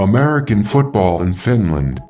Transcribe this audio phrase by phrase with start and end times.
[0.00, 2.02] American football in Finland.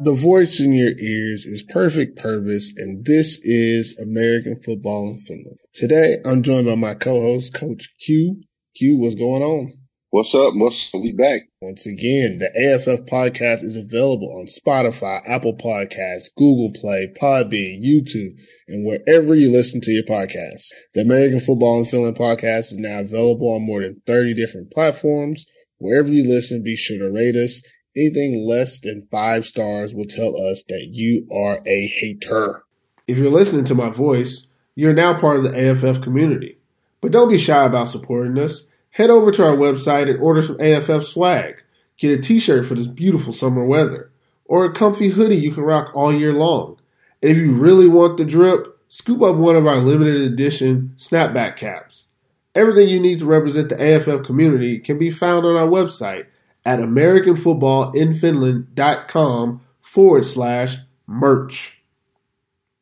[0.00, 5.58] The voice in your ears is Perfect Pervis, and this is American Football in Finland.
[5.74, 8.42] Today, I'm joined by my co-host, Coach Q.
[8.76, 9.72] Q, what's going on?
[10.10, 10.54] What's up?
[10.56, 11.42] What's we back?
[11.60, 18.40] Once again, the AFF podcast is available on Spotify, Apple Podcasts, Google Play, Podbean, YouTube,
[18.68, 20.70] and wherever you listen to your podcasts.
[20.94, 25.44] The American Football and Finland podcast is now available on more than 30 different platforms.
[25.76, 27.60] Wherever you listen, be sure to rate us.
[27.94, 32.64] Anything less than five stars will tell us that you are a hater.
[33.06, 36.56] If you're listening to my voice, you're now part of the AFF community.
[37.02, 38.64] But don't be shy about supporting us.
[38.98, 41.62] Head over to our website and order some AFF swag.
[41.98, 44.10] Get a t-shirt for this beautiful summer weather,
[44.44, 46.80] or a comfy hoodie you can rock all year long.
[47.22, 51.56] And if you really want the drip, scoop up one of our limited edition snapback
[51.56, 52.08] caps.
[52.56, 56.26] Everything you need to represent the AFF community can be found on our website
[56.66, 61.84] at AmericanFootballInFinland.com forward slash merch.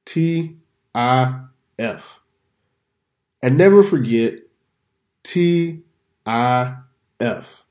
[0.07, 0.57] T
[0.95, 1.41] I
[1.79, 2.21] F.
[3.43, 4.41] And never forget
[5.23, 5.83] T
[6.27, 7.65] IF.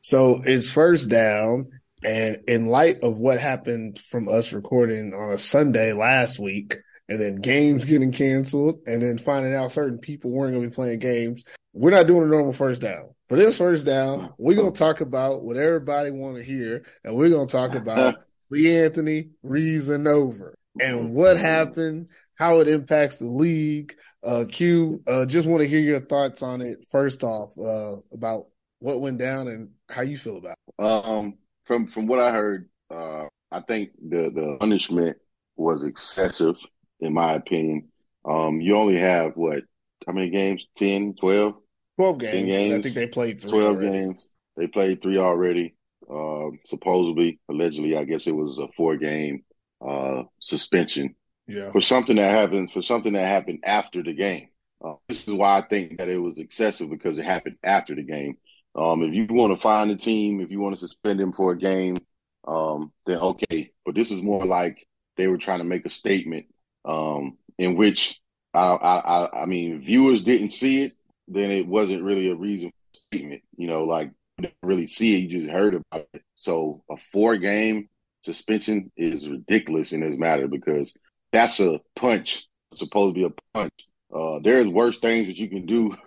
[0.00, 1.68] So it's first down.
[2.04, 6.76] And in light of what happened from us recording on a Sunday last week,
[7.08, 10.74] and then games getting canceled, and then finding out certain people weren't going to be
[10.74, 13.08] playing games, we're not doing a normal first down.
[13.28, 17.16] For this first down, we're going to talk about what everybody want to hear, and
[17.16, 18.16] we're going to talk about
[18.50, 21.14] Lee Anthony reason over and mm-hmm.
[21.14, 26.00] what happened, how it impacts the league, uh, Q, uh, just want to hear your
[26.00, 26.84] thoughts on it.
[26.90, 28.44] First off, uh, about
[28.80, 30.82] what went down and how you feel about it.
[30.82, 35.16] Um, from from what I heard, uh, I think the the punishment
[35.56, 36.56] was excessive,
[37.00, 37.88] in my opinion.
[38.24, 39.64] Um, you only have what?
[40.06, 40.66] How many games?
[40.76, 41.54] 10, 12?
[41.96, 42.56] 12 games.
[42.56, 42.74] games.
[42.74, 43.90] I think they played three 12 already.
[43.90, 44.28] games.
[44.56, 45.74] They played three already.
[46.08, 49.44] Uh, supposedly, allegedly, I guess it was a four game
[49.86, 51.14] uh, suspension
[51.72, 54.48] for something that happens for something that happened after the game.
[54.84, 58.02] Uh, this is why I think that it was excessive because it happened after the
[58.02, 58.36] game.
[58.74, 61.52] Um, if you want to find a team, if you want to suspend him for
[61.52, 61.98] a game,
[62.46, 63.72] um, then okay.
[63.84, 64.86] But this is more like
[65.16, 66.46] they were trying to make a statement
[66.84, 68.20] um, in which
[68.54, 70.92] I, I, I mean, viewers didn't see it,
[71.26, 73.42] then it wasn't really a reason for statement.
[73.56, 76.22] You know, like didn't really see it, you just heard about it.
[76.34, 77.88] So a four game
[78.22, 80.94] suspension is ridiculous in this matter because
[81.32, 82.46] that's a punch.
[82.72, 83.72] It's supposed to be a punch.
[84.12, 85.94] Uh, there's worse things that you can do,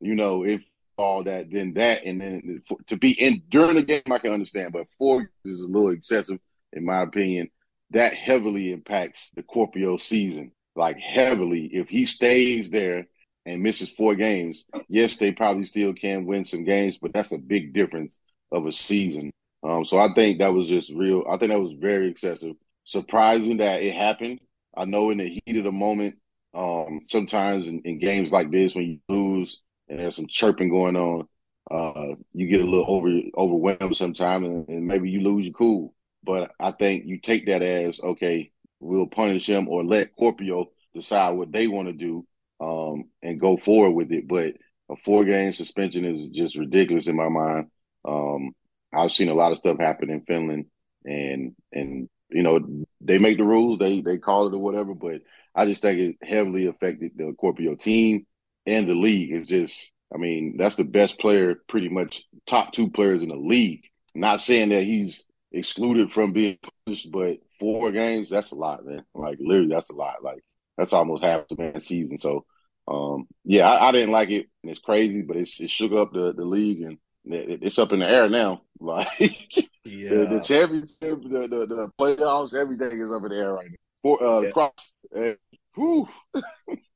[0.00, 0.64] you know, if
[0.96, 4.32] all that than that, and then for, to be in during the game, I can
[4.32, 6.38] understand, but four is a little excessive,
[6.72, 7.50] in my opinion.
[7.90, 11.66] That heavily impacts the Kuopio season, like heavily.
[11.66, 13.06] If he stays there
[13.44, 17.38] and misses four games, yes, they probably still can win some games, but that's a
[17.38, 18.18] big difference
[18.50, 19.30] of a season.
[19.62, 21.24] Um, so I think that was just real.
[21.28, 22.56] I think that was very excessive.
[22.84, 24.40] Surprising that it happened
[24.76, 26.16] I know in the heat of the moment,
[26.54, 30.96] um, sometimes in, in, games like this, when you lose and there's some chirping going
[30.96, 31.28] on,
[31.70, 35.94] uh, you get a little over overwhelmed sometimes, and, and, maybe you lose your cool.
[36.24, 38.50] But I think you take that as okay,
[38.80, 42.26] we'll punish him or let Kuopio decide what they want to do
[42.60, 44.28] um, and go forward with it.
[44.28, 44.54] But
[44.90, 47.70] a four game suspension is just ridiculous in my mind.
[48.04, 48.52] Um,
[48.92, 50.66] I've seen a lot of stuff happen in Finland,
[51.04, 55.22] and and you know, they make the rules, they they call it or whatever, but
[55.54, 58.26] I just think it heavily affected the Kuopio team
[58.66, 59.32] and the league.
[59.32, 63.36] It's just, I mean, that's the best player, pretty much top two players in the
[63.36, 63.82] league.
[64.14, 69.04] Not saying that he's excluded from being punished, but four games, that's a lot, man.
[69.14, 70.22] Like literally, that's a lot.
[70.22, 70.42] Like
[70.78, 72.18] that's almost half the man season.
[72.18, 72.44] So,
[72.88, 76.12] um, yeah, I, I, didn't like it, and it's crazy, but it's, it shook up
[76.12, 78.62] the the league, and it's up in the air now.
[78.82, 79.54] Like
[79.84, 80.10] yeah.
[80.10, 83.76] the, the, championship, the, the, the playoffs, everything is up in the air right now.
[84.02, 84.50] For uh, yeah.
[84.50, 85.36] cross, and,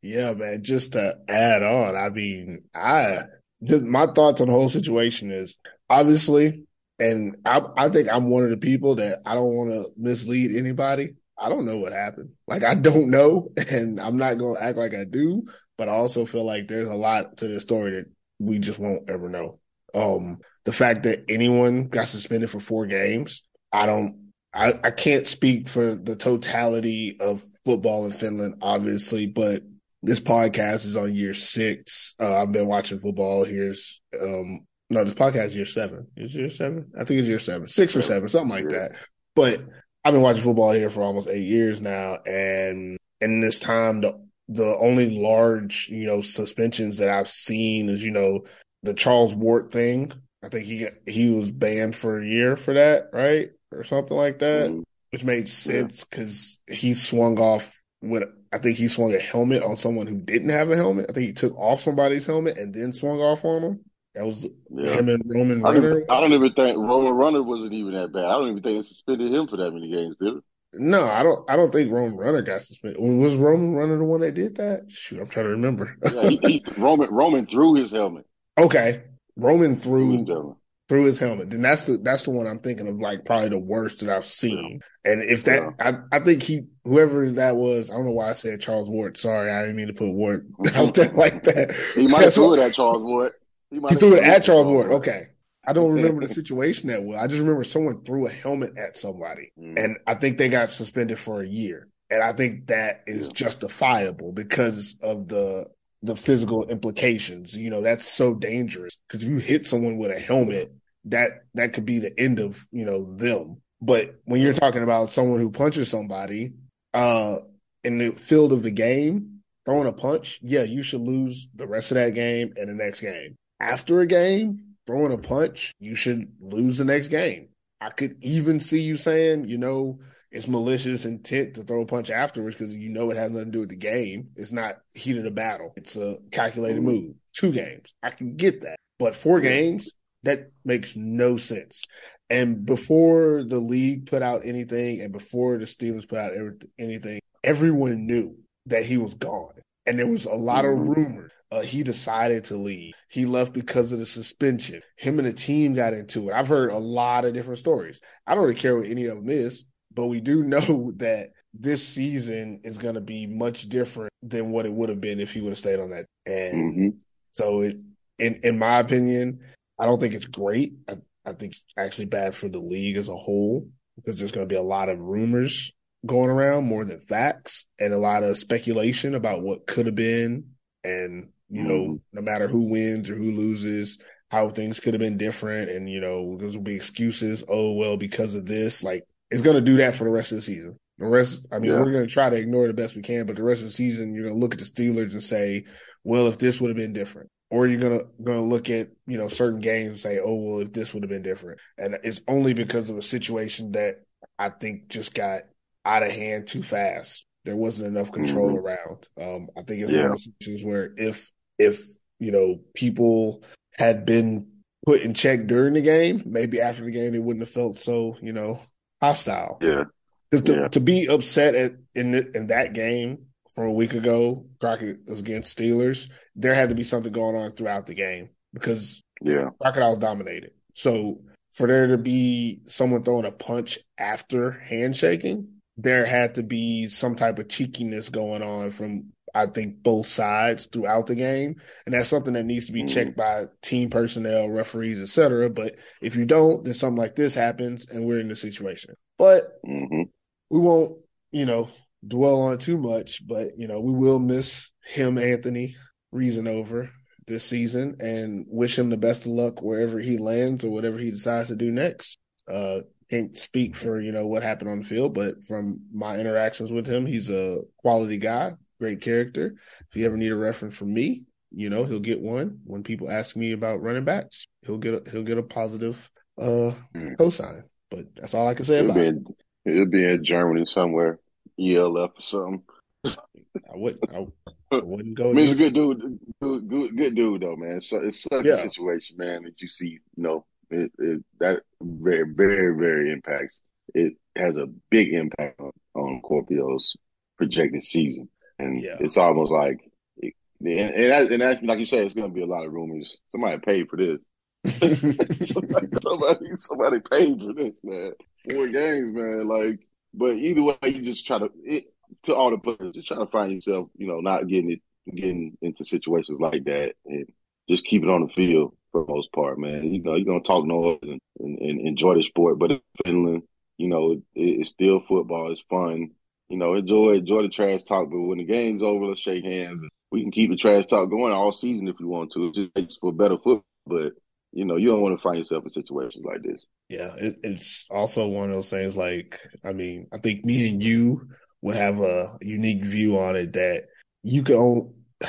[0.02, 0.62] yeah, man.
[0.62, 3.22] Just to add on, I mean, I
[3.60, 5.56] my thoughts on the whole situation is
[5.88, 6.64] obviously,
[6.98, 10.56] and I, I think I'm one of the people that I don't want to mislead
[10.56, 11.14] anybody.
[11.38, 12.30] I don't know what happened.
[12.46, 15.44] Like I don't know, and I'm not gonna act like I do.
[15.78, 18.06] But I also feel like there's a lot to the story that
[18.38, 19.58] we just won't ever know.
[19.94, 25.26] Um, the fact that anyone got suspended for four games, I don't, I, I can't
[25.26, 29.62] speak for the totality of football in Finland, obviously, but
[30.02, 32.14] this podcast is on year six.
[32.20, 33.44] Uh, I've been watching football.
[33.44, 36.08] Here's, um, no, this podcast is year seven.
[36.16, 36.90] Is year seven?
[36.98, 38.96] I think it's year seven, six or seven, something like that.
[39.36, 39.62] But
[40.04, 44.20] I've been watching football here for almost eight years now, and in this time, the
[44.48, 48.44] the only large, you know, suspensions that I've seen is, you know,
[48.84, 50.12] the Charles Ward thing.
[50.46, 53.50] I think he he was banned for a year for that, right?
[53.72, 54.82] Or something like that, mm-hmm.
[55.10, 56.76] which made sense because yeah.
[56.76, 60.70] he swung off with I think he swung a helmet on someone who didn't have
[60.70, 61.06] a helmet.
[61.10, 63.80] I think he took off somebody's helmet and then swung off on him.
[64.14, 64.92] That was yeah.
[64.92, 66.04] him and Roman I Runner.
[66.08, 68.24] I don't even think Roman Runner wasn't even that bad.
[68.24, 70.44] I don't even think they suspended him for that many games, did it?
[70.72, 71.50] No, I don't.
[71.50, 73.02] I don't think Roman Runner got suspended.
[73.02, 74.84] Was Roman Runner the one that did that?
[74.88, 75.96] Shoot, I'm trying to remember.
[76.12, 78.26] yeah, he, he, Roman Roman threw his helmet.
[78.58, 79.02] Okay,
[79.36, 80.56] Roman threw
[80.88, 81.52] through his helmet.
[81.52, 84.26] And that's the that's the one I'm thinking of, like probably the worst that I've
[84.26, 84.80] seen.
[85.04, 85.12] Yeah.
[85.12, 85.98] And if that, yeah.
[86.12, 89.16] I, I think he, whoever that was, I don't know why I said Charles Ward.
[89.16, 91.74] Sorry, I didn't mean to put Ward out there like that.
[91.94, 93.32] He might have threw it at Charles Ward.
[93.70, 94.92] He, he threw it at Charles Ward.
[94.92, 95.22] Okay.
[95.66, 97.18] I don't remember the situation that well.
[97.18, 99.82] I just remember someone threw a helmet at somebody, mm.
[99.82, 101.88] and I think they got suspended for a year.
[102.08, 105.66] And I think that is justifiable because of the
[106.02, 107.56] the physical implications.
[107.56, 110.72] You know, that's so dangerous because if you hit someone with a helmet,
[111.06, 113.60] that that could be the end of you know them.
[113.80, 116.52] But when you're talking about someone who punches somebody
[116.94, 117.36] uh,
[117.84, 121.90] in the field of the game, throwing a punch, yeah, you should lose the rest
[121.90, 123.36] of that game and the next game.
[123.60, 127.48] After a game, throwing a punch, you should lose the next game.
[127.80, 129.98] I could even see you saying, you know,
[130.36, 133.52] it's malicious intent to throw a punch afterwards because you know it has nothing to
[133.52, 134.28] do with the game.
[134.36, 135.72] It's not heat of the battle.
[135.76, 136.86] It's a calculated mm-hmm.
[136.86, 137.14] move.
[137.32, 137.94] Two games.
[138.02, 138.76] I can get that.
[138.98, 139.90] But four games,
[140.24, 141.84] that makes no sense.
[142.28, 146.32] And before the league put out anything and before the Steelers put out
[146.78, 148.36] anything, everyone knew
[148.66, 149.54] that he was gone.
[149.86, 150.90] And there was a lot of mm-hmm.
[150.90, 151.32] rumors.
[151.50, 152.92] Uh, he decided to leave.
[153.08, 154.82] He left because of the suspension.
[154.96, 156.34] Him and the team got into it.
[156.34, 158.02] I've heard a lot of different stories.
[158.26, 159.64] I don't really care what any of them is,
[159.96, 164.66] but we do know that this season is going to be much different than what
[164.66, 166.06] it would have been if he would have stayed on that.
[166.26, 166.88] And mm-hmm.
[167.32, 167.78] so, it,
[168.18, 169.40] in in my opinion,
[169.78, 170.74] I don't think it's great.
[170.88, 174.46] I, I think it's actually bad for the league as a whole because there's going
[174.46, 175.72] to be a lot of rumors
[176.04, 180.50] going around more than facts and a lot of speculation about what could have been.
[180.84, 181.66] And, you mm.
[181.66, 181.96] know, mm-hmm.
[182.12, 183.98] no matter who wins or who loses,
[184.30, 185.70] how things could have been different.
[185.70, 187.42] And, you know, there will be excuses.
[187.48, 190.36] Oh, well, because of this, like it's going to do that for the rest of
[190.36, 190.78] the season.
[190.98, 191.80] The rest, I mean, yeah.
[191.80, 193.72] we're going to try to ignore the best we can, but the rest of the
[193.72, 195.64] season, you're going to look at the Steelers and say,
[196.04, 199.28] well, if this would have been different, or you're gonna gonna look at you know
[199.28, 202.54] certain games and say, oh well, if this would have been different, and it's only
[202.54, 204.04] because of a situation that
[204.38, 205.42] I think just got
[205.84, 207.26] out of hand too fast.
[207.44, 208.66] There wasn't enough control mm-hmm.
[208.66, 209.08] around.
[209.20, 209.98] Um, I think it's yeah.
[209.98, 211.84] one of those situations where if if
[212.18, 213.44] you know people
[213.78, 214.48] had been
[214.84, 218.16] put in check during the game, maybe after the game they wouldn't have felt so
[218.20, 218.60] you know
[219.00, 219.58] hostile.
[219.60, 219.84] Yeah,
[220.30, 220.68] because to, yeah.
[220.68, 225.20] to be upset at in the, in that game from a week ago, Crockett was
[225.20, 229.98] against Steelers, there had to be something going on throughout the game because yeah, Crocodiles
[229.98, 230.52] dominated.
[230.74, 231.20] So
[231.52, 235.48] for there to be someone throwing a punch after handshaking,
[235.78, 240.64] there had to be some type of cheekiness going on from I think both sides
[240.66, 242.88] throughout the game, and that's something that needs to be mm-hmm.
[242.88, 245.50] checked by team personnel, referees, etc.
[245.50, 248.94] But if you don't, then something like this happens, and we're in the situation.
[249.18, 250.02] But mm-hmm.
[250.48, 250.96] we won't,
[251.32, 251.68] you know,
[252.06, 255.76] dwell on too much, but you know, we will miss him, Anthony
[256.14, 256.88] Reasnover
[257.26, 261.10] this season, and wish him the best of luck wherever he lands or whatever he
[261.10, 262.16] decides to do next.
[262.50, 266.72] Uh, can't speak for you know what happened on the field, but from my interactions
[266.72, 269.54] with him, he's a quality guy, great character.
[269.88, 272.60] If you ever need a reference from me, you know he'll get one.
[272.64, 276.72] When people ask me about running backs, he'll get a, he'll get a positive uh
[276.94, 277.16] mm.
[277.16, 277.62] cosign.
[277.90, 279.26] But that's all I can say it'll about be in,
[279.64, 279.72] it.
[279.72, 281.18] It'll be in Germany somewhere.
[281.58, 282.62] ELF or something.
[283.06, 284.26] I would I,
[284.70, 285.30] I wouldn't go.
[285.30, 287.80] I mean, he's a good dude, good, good, good dude though, man.
[287.80, 288.54] So it's such yeah.
[288.54, 293.54] a situation, man, that you see, you know, it, it, that very, very, very impacts.
[293.94, 296.96] It has a big impact on, on Kuopio's
[297.38, 298.28] projected season,
[298.58, 298.96] and yeah.
[299.00, 299.80] it's almost like,
[300.22, 300.32] and
[300.68, 303.18] and, and that, like you said, it's going to be a lot of rumors.
[303.28, 304.24] Somebody paid for this.
[305.48, 308.12] somebody, somebody, somebody paid for this, man.
[308.50, 309.46] Four games, man.
[309.46, 309.86] Like
[310.16, 311.84] but either way, you just try to it,
[312.24, 314.82] to all the players, just try to find yourself, you know, not getting it,
[315.14, 317.26] getting into situations like that, and
[317.68, 319.84] just keep it on the field for the most part, man.
[319.92, 323.42] You know, you're gonna talk noise and, and, and enjoy the sport, but in Finland,
[323.76, 325.52] you know, it, it's still football.
[325.52, 326.12] It's fun.
[326.48, 329.82] You know, enjoy enjoy the trash talk, but when the game's over, let's shake hands.
[330.12, 332.46] We can keep the trash talk going all season if you want to.
[332.46, 334.12] It just makes for better football, but
[334.52, 336.64] you know, you don't want to find yourself in situations like this.
[336.88, 338.96] Yeah, it, it's also one of those things.
[338.96, 341.28] Like, I mean, I think me and you
[341.62, 343.84] would have a unique view on it that
[344.22, 344.92] you can.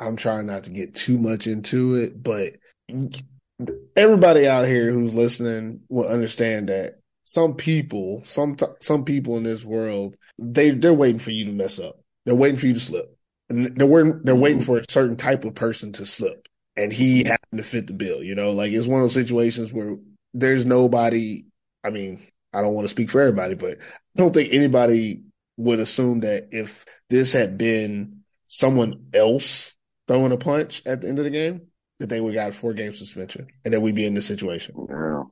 [0.00, 2.52] I'm trying not to get too much into it, but
[3.96, 9.62] everybody out here who's listening will understand that some people, some some people in this
[9.62, 11.94] world, they they're waiting for you to mess up.
[12.24, 13.04] They're waiting for you to slip.
[13.50, 17.24] And they're waiting, they're waiting for a certain type of person to slip, and he
[17.24, 18.22] happened to fit the bill.
[18.22, 19.96] You know, like it's one of those situations where
[20.32, 21.44] there's nobody.
[21.84, 22.22] I mean,
[22.54, 25.20] I don't want to speak for everybody, but I don't think anybody
[25.58, 31.18] would assume that if this had been someone else throwing a punch at the end
[31.18, 31.66] of the game,
[32.00, 34.26] that they would have got a four game suspension and that we'd be in this
[34.26, 34.74] situation.
[34.88, 35.24] Yeah.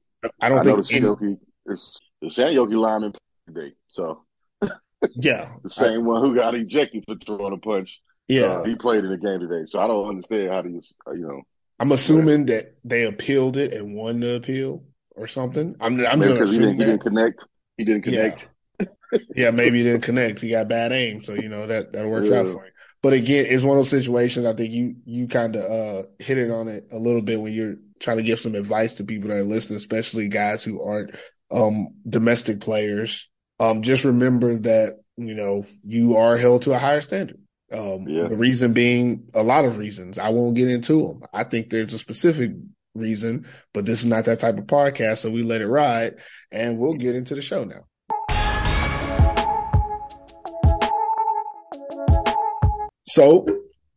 [0.43, 3.12] I don't I think know the any- Seinäjoki, it's the Seinäjoki lineman
[3.46, 3.73] today.
[3.88, 4.25] So
[5.16, 8.00] yeah, the same one who got ejected for throwing a punch.
[8.28, 8.42] yeah.
[8.44, 9.64] uh, he played in the game today.
[9.66, 10.80] So I don't understand how do you,
[11.12, 11.42] you know,
[11.78, 15.76] I'm assuming that they appealed it and won the appeal or something.
[15.80, 17.44] I'm I'm maybe going to because he didn't, he didn't connect.
[17.76, 18.30] He didn't Yeah.
[18.30, 18.49] connect.
[19.37, 20.40] Yeah, maybe he didn't connect.
[20.40, 22.73] He got bad aim, so you know that that works out for him.
[23.02, 24.46] But again, it's one of those situations.
[24.46, 27.52] I think you you kind of uh, hit it on it a little bit when
[27.52, 31.14] you're trying to give some advice to people that are listening, especially guys who aren't
[31.50, 33.29] um, domestic players.
[33.59, 37.41] Um, just remember that you know you are held to a higher standard.
[37.73, 38.26] Um, Yeah.
[38.26, 40.19] The reason being a lot of reasons.
[40.19, 41.23] I won't get into them.
[41.33, 42.53] I think there's a specific
[42.95, 46.15] reason, but this is not that type of podcast, so we let it ride,
[46.53, 47.85] and we'll get into the show now.
[53.09, 53.47] So,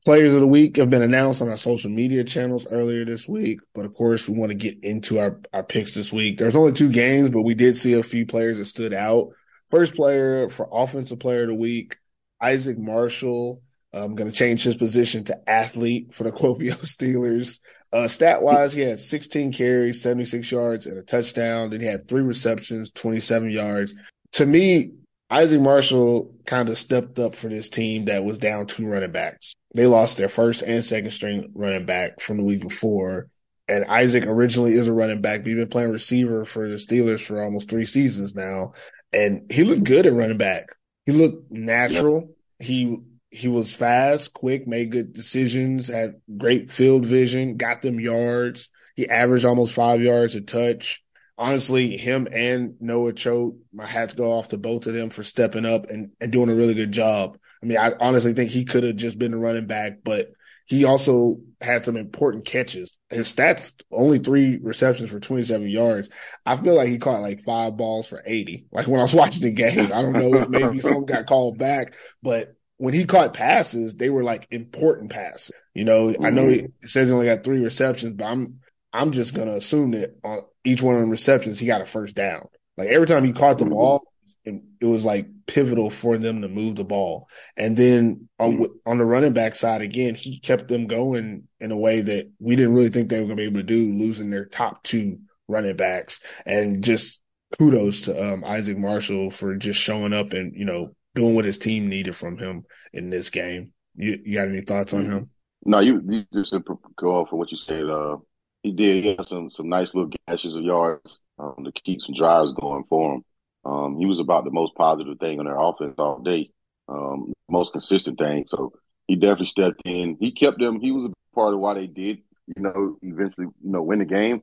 [0.09, 3.59] players of the week have been announced on our social media channels earlier this week.
[3.75, 6.39] But of course, we want to get into our, our picks this week.
[6.39, 9.29] There's only two games, but we did see a few players that stood out.
[9.69, 11.95] First player for Offensive Player of the Week,
[12.41, 13.61] Isaac Marshall.
[13.93, 17.59] I'm going to change his position to athlete for the Kuopio Steelers.
[17.93, 21.69] Uh, stat wise, he had 16 carries, 76 yards, and a touchdown.
[21.69, 23.93] Then he had three receptions, 27 yards.
[24.31, 24.89] To me,
[25.29, 29.53] Isaac Marshall kind of stepped up for this team that was down two running backs.
[29.75, 33.27] They lost their first and second string running back from the week before.
[33.67, 37.23] And Isaac originally is a running back, but he's been playing receiver for the Steelers
[37.23, 38.73] for almost three seasons now.
[39.13, 40.69] And he looked good at running back.
[41.05, 42.35] He looked natural.
[42.57, 42.97] He
[43.31, 48.69] he was fast, quick, made good decisions, had great field vision, got them yards.
[48.95, 51.03] He averaged almost five yards a touch
[51.39, 55.65] honestly, him and Noah Choate, my hats go off to both of them for stepping
[55.65, 57.37] up and, and doing a really good job.
[57.63, 60.27] I mean, I honestly think he could have just been a running back, but
[60.67, 62.99] he also had some important catches.
[63.09, 66.09] His stats only three receptions for 27 yards.
[66.45, 68.67] I feel like he caught like five balls for 80.
[68.71, 71.57] Like when I was watching the game, I don't know if maybe some got called
[71.57, 75.51] back, but when he caught passes, they were like important passes.
[75.73, 76.67] You know, I know mm-hmm.
[76.81, 78.59] he says he only got three receptions, but I'm
[78.93, 82.15] I'm just gonna assume that on each one of them receptions, he got a first
[82.15, 82.47] down.
[82.77, 84.03] Like every time he caught the ball,
[84.45, 87.27] it, it was like pivotal for them to move the ball.
[87.57, 91.77] And then on on the running back side again, he kept them going in a
[91.77, 94.45] way that we didn't really think they were gonna be able to do, losing their
[94.45, 96.21] top two running backs.
[96.45, 97.21] And just
[97.57, 101.57] kudos to um, Isaac Marshall for just showing up and you know doing what his
[101.57, 103.73] team needed from him in this game.
[103.95, 105.29] You, you got any thoughts on him?
[105.65, 106.53] No, you, you just
[106.95, 107.89] go off of what you said.
[107.89, 108.17] Uh,
[108.63, 112.15] he did he had some some nice little gashes of yards um, to keep some
[112.15, 113.23] drives going for him.
[113.65, 116.51] Um, he was about the most positive thing on their offense all day,
[116.87, 118.45] um, most consistent thing.
[118.47, 118.71] So
[119.07, 120.17] he definitely stepped in.
[120.19, 120.79] He kept them.
[120.79, 122.19] He was a part of why they did,
[122.55, 124.41] you know, eventually, you know, win the game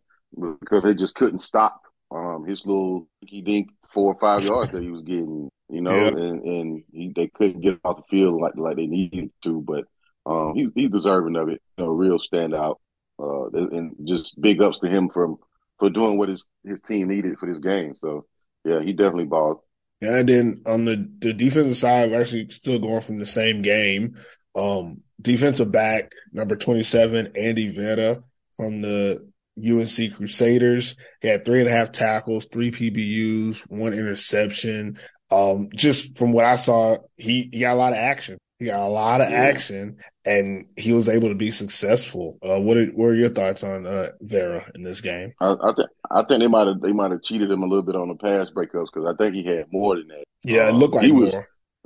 [0.60, 1.80] because they just couldn't stop
[2.10, 5.96] um, his little he dink four or five yards that he was getting, you know,
[6.04, 6.10] Yeah.
[6.14, 9.84] and and he, they couldn't get off the field like like they needed to, but.
[10.28, 11.62] Um, he, he's deserving of it.
[11.78, 12.78] You know, real standout.
[13.18, 15.36] Uh, and just big ups to him for
[15.78, 17.94] for doing what his his team needed for this game.
[17.96, 18.26] So
[18.64, 19.60] yeah, he definitely balled.
[20.00, 23.62] Yeah, and then on the, the defensive side, we're actually still going from the same
[23.62, 24.16] game.
[24.54, 28.18] Um, defensive back number 27, Andy Vera
[28.56, 29.26] from the
[29.58, 30.96] UNC Crusaders.
[31.22, 34.98] He had three and a half tackles, three PBUs, one interception.
[35.30, 38.38] Um, just from what I saw, he, he got a lot of action.
[38.58, 39.36] He got a lot of Yeah.
[39.36, 42.38] action and he was able to be successful.
[42.42, 45.34] Uh, what are, what are your thoughts on, uh, Vera in this game?
[45.40, 47.84] I, I think I think they might have they might have cheated him a little
[47.84, 50.24] bit on the pass breakups because I think he had more than that.
[50.42, 51.36] Yeah, it Um, looked like he was-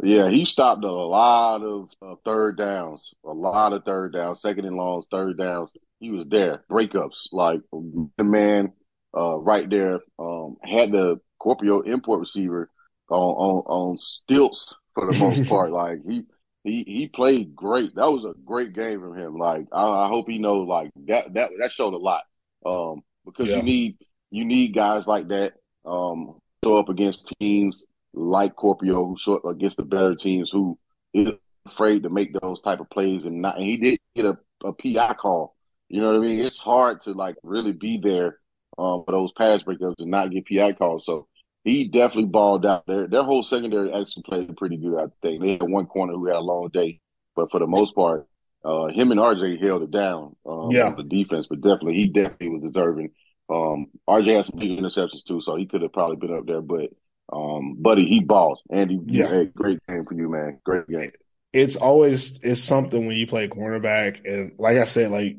[0.03, 4.65] Yeah, he stopped a lot of uh, third downs, a lot of third downs, second
[4.65, 5.73] and longs, third downs.
[5.99, 8.73] He was there, breakups like the man
[9.17, 12.71] uh, right there um, had the Scorpio import receiver
[13.11, 15.73] on on, on stilts for the most part.
[15.73, 16.23] Like he
[16.65, 17.95] he he played great.
[17.95, 19.37] That was a great game from him.
[19.39, 22.23] Like I, I hope he knows like that that that showed a lot
[22.67, 23.57] um, because Yeah.
[23.57, 23.97] you need
[24.31, 29.77] you need guys like that um, show up against teams like Kuopio, who short against
[29.77, 30.79] the better teams, who
[31.15, 31.31] is
[31.67, 33.57] afraid to make those type of plays, and not.
[33.57, 35.55] And he did get a, a PI call.
[35.89, 36.39] You know what I mean?
[36.41, 38.39] It's hard to like really be there
[38.79, 41.07] um, for those pass breakups and not get PI calls.
[41.07, 41.27] So
[41.65, 42.87] he definitely balled out.
[42.87, 44.99] Their their whole secondary actually played pretty good.
[44.99, 47.01] I think they had one corner who had a long day,
[47.37, 48.27] but for the most part,
[48.65, 50.37] uh, him and RJ held it down.
[50.47, 50.95] Um, Yeah.
[50.97, 53.11] the defense, but definitely he definitely was deserving.
[53.49, 56.61] Um, RJ had some big interceptions too, so he could have probably been up there.
[56.63, 56.91] But
[57.33, 58.63] um, buddy, he balls.
[58.71, 59.29] Andy, Yeah.
[59.29, 60.59] hey, great game for you, man.
[60.65, 61.11] Great game.
[61.53, 65.37] it's always it's something when you play cornerback and like I said, like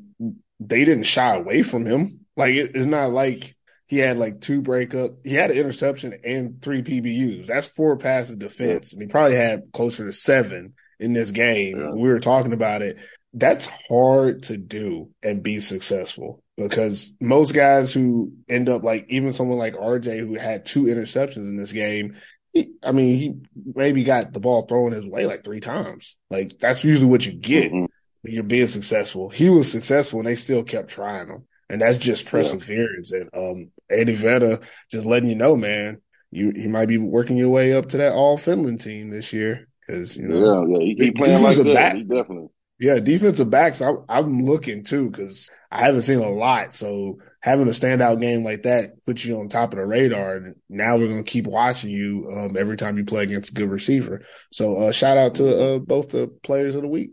[0.59, 2.25] they didn't shy away from him.
[2.37, 3.55] Like it, it's not like
[3.91, 5.11] he had like two breakup.
[5.21, 7.47] He had an interception and three PBUs.
[7.47, 11.77] That's four passes defense, and he probably had closer to seven in this game.
[11.77, 11.91] Yeah.
[11.91, 13.01] We were talking about it.
[13.33, 19.33] That's hard to do and be successful because most guys who end up like even
[19.33, 22.15] someone like RJ who had two interceptions in this game,
[22.53, 23.33] he, I mean, he
[23.75, 26.15] maybe got the ball thrown his way like three times.
[26.29, 27.87] Like that's usually what you get Mhm.
[28.21, 29.29] when you're being successful.
[29.29, 31.43] He was successful and they still kept trying him.
[31.69, 33.13] And that's just perseverance.
[33.13, 37.49] And um Eddie Vetta just letting you know, man, you he might be working your
[37.49, 39.67] way up to that all Finland team this year.
[39.89, 41.73] Cause you know, yeah, yeah, he, he playing like that.
[41.73, 42.47] back- He definitely.
[42.79, 46.73] yeah, defensive backs, I'm, I'm looking too because I haven't seen a lot.
[46.73, 50.35] So having a standout game like that puts you on top of the radar.
[50.37, 53.53] And now we're going to keep watching you um, every time you play against a
[53.55, 54.21] good receiver.
[54.51, 57.11] So uh, shout out to uh, both the players of the week.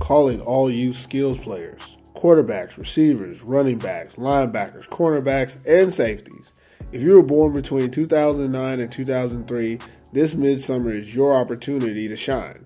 [0.00, 1.91] Calling all you skills players,
[2.22, 6.52] quarterbacks, receivers, running backs, linebackers, cornerbacks, and safeties.
[6.92, 9.78] If you were born between 2009 and 2003,
[10.12, 12.64] this midsummer is your opportunity to shine.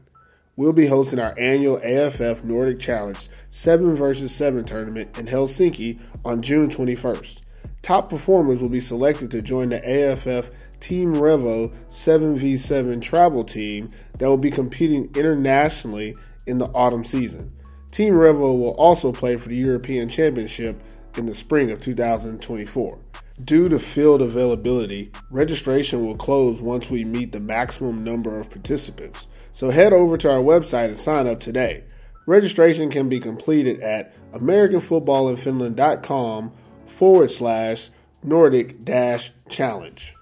[0.57, 6.43] We'll be hosting our annual AFF Nordic Challenge 7 vs 7 tournament in Helsinki on
[6.43, 7.43] June 21st.
[7.81, 14.27] Top performers will be selected to join the AFF Team Revo 7v7 travel team that
[14.27, 16.15] will be competing internationally
[16.47, 17.56] in the autumn season.
[17.97, 20.79] Team Revo will also play for the European Championship
[21.17, 22.99] in the spring of 2024.
[23.43, 29.29] Due to field availability, registration will close once we meet the maximum number of participants.
[29.53, 31.85] So head over to our website and sign up today.
[32.27, 36.53] Registration can be completed at AmericanFootballinFinland.com
[36.85, 37.89] forward slash
[38.23, 40.13] Nordic dash challenge.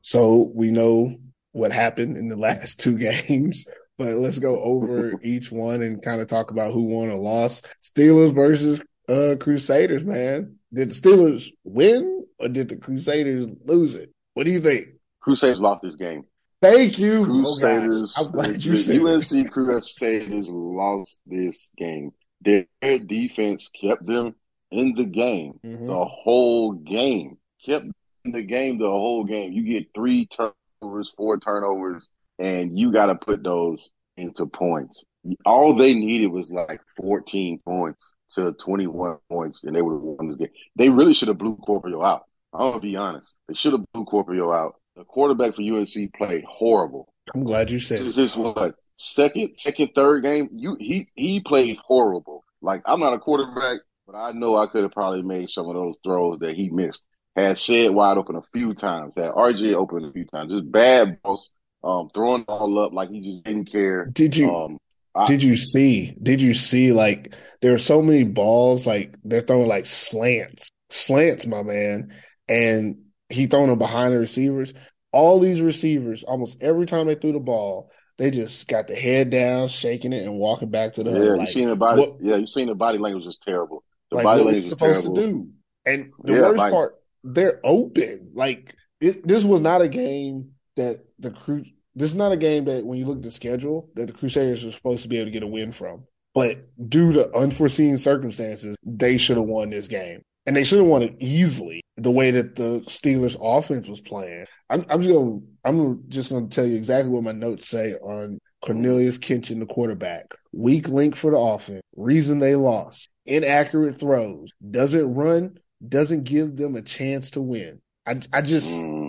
[0.00, 1.18] So we know
[1.50, 6.20] what happened in the last two games, but let's go over each one and kind
[6.20, 7.66] of talk about who won or lost.
[7.80, 10.56] Steelers versus uh Crusaders, man.
[10.72, 14.10] Did the Steelers win or did the Crusaders lose it?
[14.34, 14.86] What do you think?
[15.20, 16.24] Crusaders lost this game.
[16.62, 17.24] Thank you.
[17.26, 18.26] Crusaders, oh.
[18.26, 19.00] I'm glad you the said.
[19.00, 22.12] UNC Crusaders lost this game.
[22.40, 24.34] Their defense kept them
[24.70, 25.86] in the game Mhm.
[25.88, 27.36] the whole game.
[27.66, 27.84] Kept
[28.24, 29.52] in the game the whole game.
[29.52, 32.08] You get three turnovers, four turnovers,
[32.42, 35.04] and you got to put those into points.
[35.46, 40.28] All they needed was like 14 points to 21 points, and they would have won
[40.28, 40.48] this game.
[40.76, 42.24] They really should have blew Kuopio out.
[42.52, 43.36] I'm gonna be honest.
[43.48, 44.74] They should have blew Kuopio out.
[44.96, 47.12] The quarterback for UNC played horrible.
[47.34, 50.48] I'm glad you said This is what second, second, third game.
[50.52, 52.42] You he he played horrible.
[52.60, 55.74] Like I'm not a quarterback, but I know I could have probably made some of
[55.74, 57.04] those throws that he missed.
[57.36, 59.14] Had said wide open a few times.
[59.16, 60.50] Had RJ open a few times.
[60.50, 61.50] Just bad balls.
[61.84, 64.06] Um, throwing it all up like he just didn't care.
[64.12, 64.78] Did you Um,
[65.14, 69.40] I, did you see did you see like there are so many balls like they're
[69.42, 72.14] throwing like slants slants my man
[72.48, 72.96] and
[73.28, 74.72] he throwing them behind the receivers
[75.10, 79.28] all these receivers almost every time they threw the ball they just got the head
[79.28, 82.00] down shaking it and walking back to the yeah, huddle you seen the body.
[82.00, 83.82] what- yeah, you seen the body language is terrible.
[84.10, 85.16] The like body what language is supposed terrible.
[85.16, 85.48] to do
[85.84, 90.52] and the Yeah, worst like- part they're open like it, this was not a game
[90.76, 93.88] that the crew this is not a game that when you look at the schedule
[93.94, 96.04] that the crusaders were supposed to be able to get a win from
[96.34, 100.22] but due to unforeseen circumstances they should have won this game.
[100.44, 104.46] And they should have won it easily the way that the steelers offense was playing.
[104.70, 108.38] I'm, I'm just gonna i'm just gonna tell you exactly what my notes say on
[108.60, 110.34] cornelius kitchen the quarterback.
[110.52, 111.82] Weak link for the offense.
[111.96, 113.08] Reason they lost.
[113.26, 114.50] Inaccurate throws.
[114.68, 115.58] Doesn't run.
[115.86, 117.80] Doesn't give them a chance to win.
[118.06, 119.01] I, I just Mm.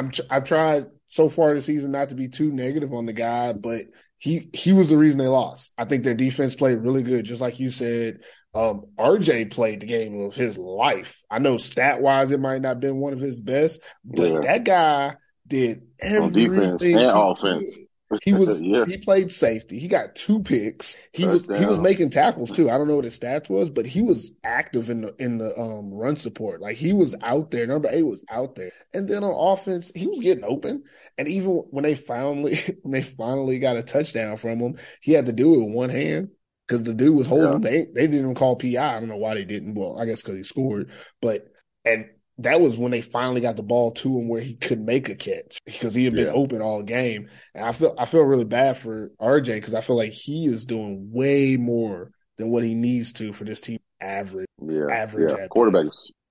[0.00, 3.52] I'm I've tried so far this season not to be too negative on the guy,
[3.52, 3.82] but
[4.16, 5.74] he he was the reason they lost.
[5.76, 8.20] I think their defense played really good, just like you said.
[8.54, 11.22] Um, RJ played the game of his life.
[11.30, 14.40] I know stat wise, it might not have been one of his best, but Yeah.
[14.40, 17.80] that guy did On everything defense and offense.
[18.22, 18.84] He was Yeah.
[18.84, 19.78] he played safety.
[19.78, 20.96] He got two picks.
[21.12, 22.68] He was he was making tackles too.
[22.68, 25.56] I don't know what his stats was, but he was active in the in the
[25.58, 26.60] um run support.
[26.60, 27.66] Like he was out there.
[27.66, 28.70] Number eight was out there.
[28.92, 30.82] And then on offense, he was getting open.
[31.18, 35.26] And even when they finally when they finally got a touchdown from him, he had
[35.26, 36.30] to do it with one hand
[36.66, 37.70] because the dude was holding Yeah.
[37.70, 38.76] They they didn't even call PI.
[38.76, 39.74] I don't know why they didn't.
[39.74, 40.90] Well, I guess because he scored.
[41.22, 41.46] But
[41.84, 42.06] and
[42.42, 45.14] that was when they finally got the ball to him where he could make a
[45.14, 46.32] catch because he had been Yeah.
[46.32, 47.28] open all game.
[47.54, 50.64] And I feel I feel really bad for RJ because I feel like he is
[50.66, 54.46] doing way more than what he needs to for this team average.
[54.66, 55.44] Yeah, Average yeah.
[55.44, 55.86] at Quarterback,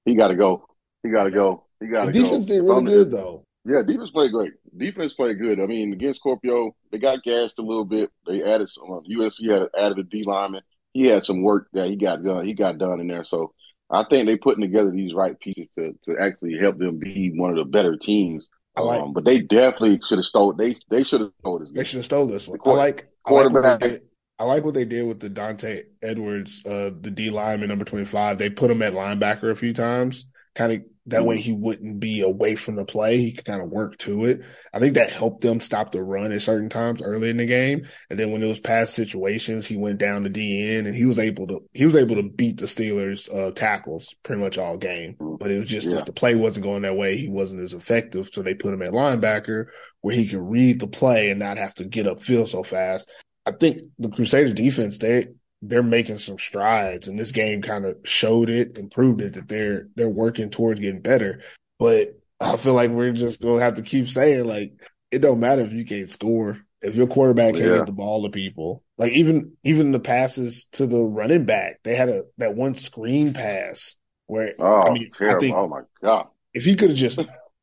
[0.06, 0.66] he got to go.
[1.04, 1.66] He got to go.
[1.80, 2.22] He got to go.
[2.22, 3.44] defense did really Um, good though.
[3.66, 4.54] Yeah, defense played great.
[4.76, 5.60] Defense played good.
[5.60, 8.10] I mean, against Scorpio, they got gassed a little bit.
[8.26, 8.86] They added some.
[9.10, 10.62] USC had added a D lineman.
[10.94, 12.46] He had some work that he got done.
[12.48, 13.24] He got done in there.
[13.26, 13.54] So
[13.92, 17.52] I think they're putting together these right pieces to to actually help them be one
[17.52, 18.48] of the better teams.
[18.76, 20.54] I like- um, but they definitely should have stole.
[20.54, 22.60] They they should have stole this They should have stole this one.
[22.60, 24.02] Quarter- I like I like what they did.
[24.38, 28.06] I like what they did with the Dante Edwards, uh, the D lineman number twenty
[28.06, 28.38] five.
[28.38, 32.22] They put him at linebacker a few times, kind of that way he wouldn't be
[32.22, 33.18] away from the play.
[33.18, 34.42] He could kind of work to it.
[34.74, 37.88] I think that helped them stop the run at certain times early in the game.
[38.12, 41.18] And then when it was past situations, he went down to DN and he was
[41.18, 45.16] able to he was able to beat the Steelers uh, tackles pretty much all game.
[45.20, 46.00] But it was just Yeah.
[46.00, 48.30] if the play wasn't going that way, he wasn't as effective.
[48.32, 49.66] So they put him at linebacker
[50.02, 53.12] where he could read the play and not have to get upfield so fast.
[53.48, 55.26] I think the Crusaders defense, they
[55.62, 59.48] they're making some strides and this game kind of showed it and proved it that
[59.48, 61.42] they're they're working towards getting better.
[61.78, 64.72] But I feel like we're just gonna have to keep saying like
[65.12, 66.60] it don't matter if you can't score.
[66.82, 67.78] If your quarterback can't Yeah.
[67.80, 68.84] get the ball to people.
[68.98, 73.34] Like even even the passes to the running back, they had a that one screen
[73.34, 73.96] pass
[74.28, 76.28] where Oh, I mean I think oh my god!
[76.54, 77.20] if he could have just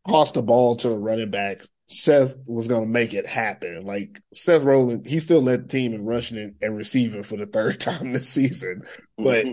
[0.08, 3.84] tossed the ball to a running back, Seth was going to make it happen.
[3.84, 7.46] Like Seth Rowland, he still led the team in rushing and, and receiving for the
[7.46, 8.82] third time this season.
[9.16, 9.46] But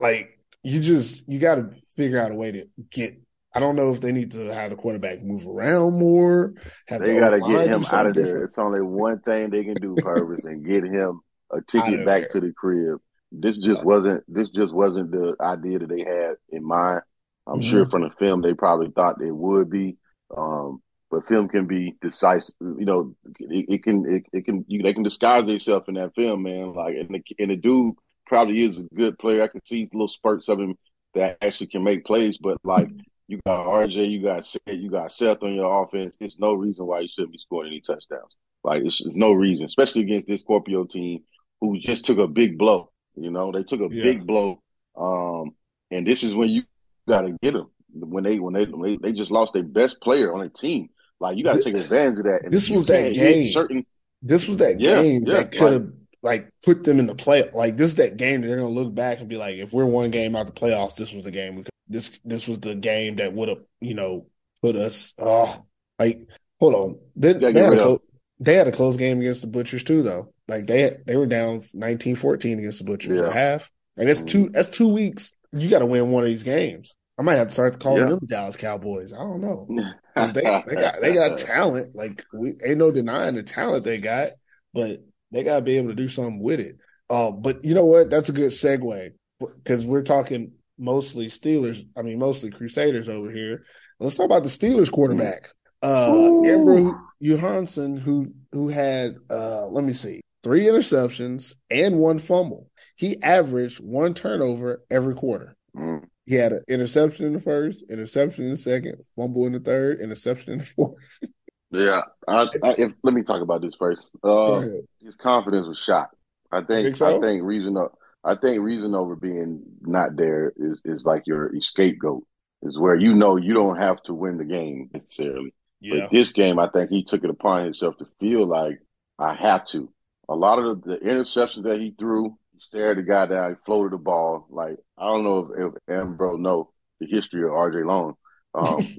[0.00, 3.18] like you just you got to figure out a way to get.
[3.54, 6.54] I don't know if they need to have the quarterback move around more.
[6.88, 8.24] Have they got to get him out of there.
[8.24, 8.44] different.
[8.44, 12.40] It's only one thing they can do, Purvis, and get him a ticket back to
[12.40, 12.98] the crib.
[13.30, 14.24] This just wasn't.
[14.26, 17.02] This just wasn't the idea that they had in mind.
[17.46, 17.64] I'm Mhm.
[17.64, 19.96] sure from the film they probably thought they would be.
[20.36, 22.54] Um, but film can be decisive.
[22.60, 24.06] You know, it, it can.
[24.06, 24.64] It, it can.
[24.68, 26.72] You, they can disguise themselves in that film, man.
[26.72, 27.94] Like, and the, and the dude
[28.26, 29.42] probably is a good player.
[29.42, 30.76] I can see little spurts of him
[31.14, 32.38] that actually can make plays.
[32.38, 32.88] But like,
[33.28, 36.16] you got RJ, you got Seth, you got Seth on your offense.
[36.18, 38.36] There's no reason why you shouldn't be scoring any touchdowns.
[38.64, 41.24] Like, it's, there's no reason, especially against this Scorpio team
[41.60, 42.90] who just took a big blow.
[43.16, 44.02] You know, they took a Yeah.
[44.02, 44.62] big blow.
[44.96, 45.50] Um,
[45.90, 46.62] and this is when you
[47.08, 50.00] got to get them when they when they when they, they just lost their best
[50.00, 50.88] player on their team.
[51.20, 52.40] Like, you got to take advantage of that.
[52.44, 53.44] And this was that game.
[53.44, 53.86] Certain
[54.22, 55.88] This was that Yeah, game yeah, that could have
[56.22, 57.48] like put them in the play.
[57.52, 59.84] Like this is that game that they're gonna look back and be like, if we're
[59.84, 61.56] one game out the playoffs, this was the game.
[61.56, 64.26] We could, this this was the game that would have you know
[64.62, 65.14] put us.
[65.18, 65.64] Oh,
[65.98, 66.22] like
[66.60, 66.98] hold on.
[67.16, 67.98] Then Gotta they had, a close,
[68.40, 70.32] they had a close game against the Butchers too, though.
[70.48, 73.26] Like they they were down 19-14 against the Butchers Yeah.
[73.26, 74.26] at half, and that's mm-hmm.
[74.26, 75.34] two that's two weeks.
[75.52, 76.96] You got to win one of these games.
[77.18, 78.08] I might have to start calling Yeah.
[78.08, 79.12] them Dallas Cowboys.
[79.12, 79.66] I don't know.
[80.16, 81.94] they, they got they got talent.
[81.94, 84.32] Like we ain't no denying the talent they got,
[84.72, 86.76] but they gotta be able to do something with it.
[87.10, 88.10] Um, but you know what?
[88.10, 91.84] That's a good segue because we're talking mostly Steelers.
[91.96, 93.64] I mean, mostly Crusaders over here.
[94.00, 95.48] Let's talk about the Steelers quarterback,
[95.82, 96.44] uh, Ooh.
[96.44, 102.68] Amber Johansson, who who had uh, let me see, three interceptions and one fumble.
[103.02, 105.56] He averaged one turnover every quarter.
[105.76, 106.04] Mm.
[106.24, 110.00] He had an interception in the first, interception in the second, fumble in the third,
[110.00, 110.94] interception in the fourth.
[111.74, 114.06] Yeah, I, I, if, let me talk about this first.
[114.22, 114.60] Uh,
[115.00, 116.10] his confidence was shot.
[116.50, 116.84] I think.
[116.84, 117.16] think so?
[117.16, 117.78] I think reason.
[117.78, 122.24] o- I think Reasnover being not there is is like your scapegoat.
[122.60, 125.54] Is where you know you don't have to win the game necessarily.
[125.80, 126.00] Yeah.
[126.00, 128.78] But this game, I think he took it upon himself to feel like
[129.18, 129.90] I have to.
[130.28, 133.92] A lot of the, the interceptions that he threw, he stared the guy down, floated
[133.92, 134.46] the ball.
[134.50, 136.70] Like I don't know if, if Ambrose know
[137.00, 138.14] the history of RJ Long.
[138.54, 138.96] Um,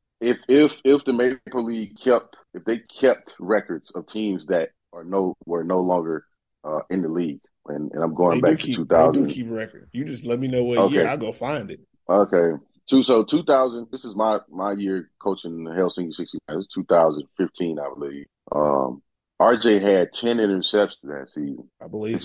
[0.20, 5.04] if if if the Maple League kept if they kept records of teams that are
[5.04, 6.24] no were no longer
[6.64, 9.26] uh, in the league, and, and I'm going they back to keep, two they do
[9.26, 9.88] keep record.
[9.92, 10.94] You just let me know what Okay.
[10.96, 11.08] year.
[11.08, 11.80] I'll go find it.
[12.08, 13.88] Okay, two so two thousand.
[13.90, 16.40] This is my my year coaching the Helsinki 69.
[16.48, 18.26] This is 2015, I believe.
[18.54, 19.02] Um,
[19.40, 22.22] RJ had 10 interceptions that season I believe it.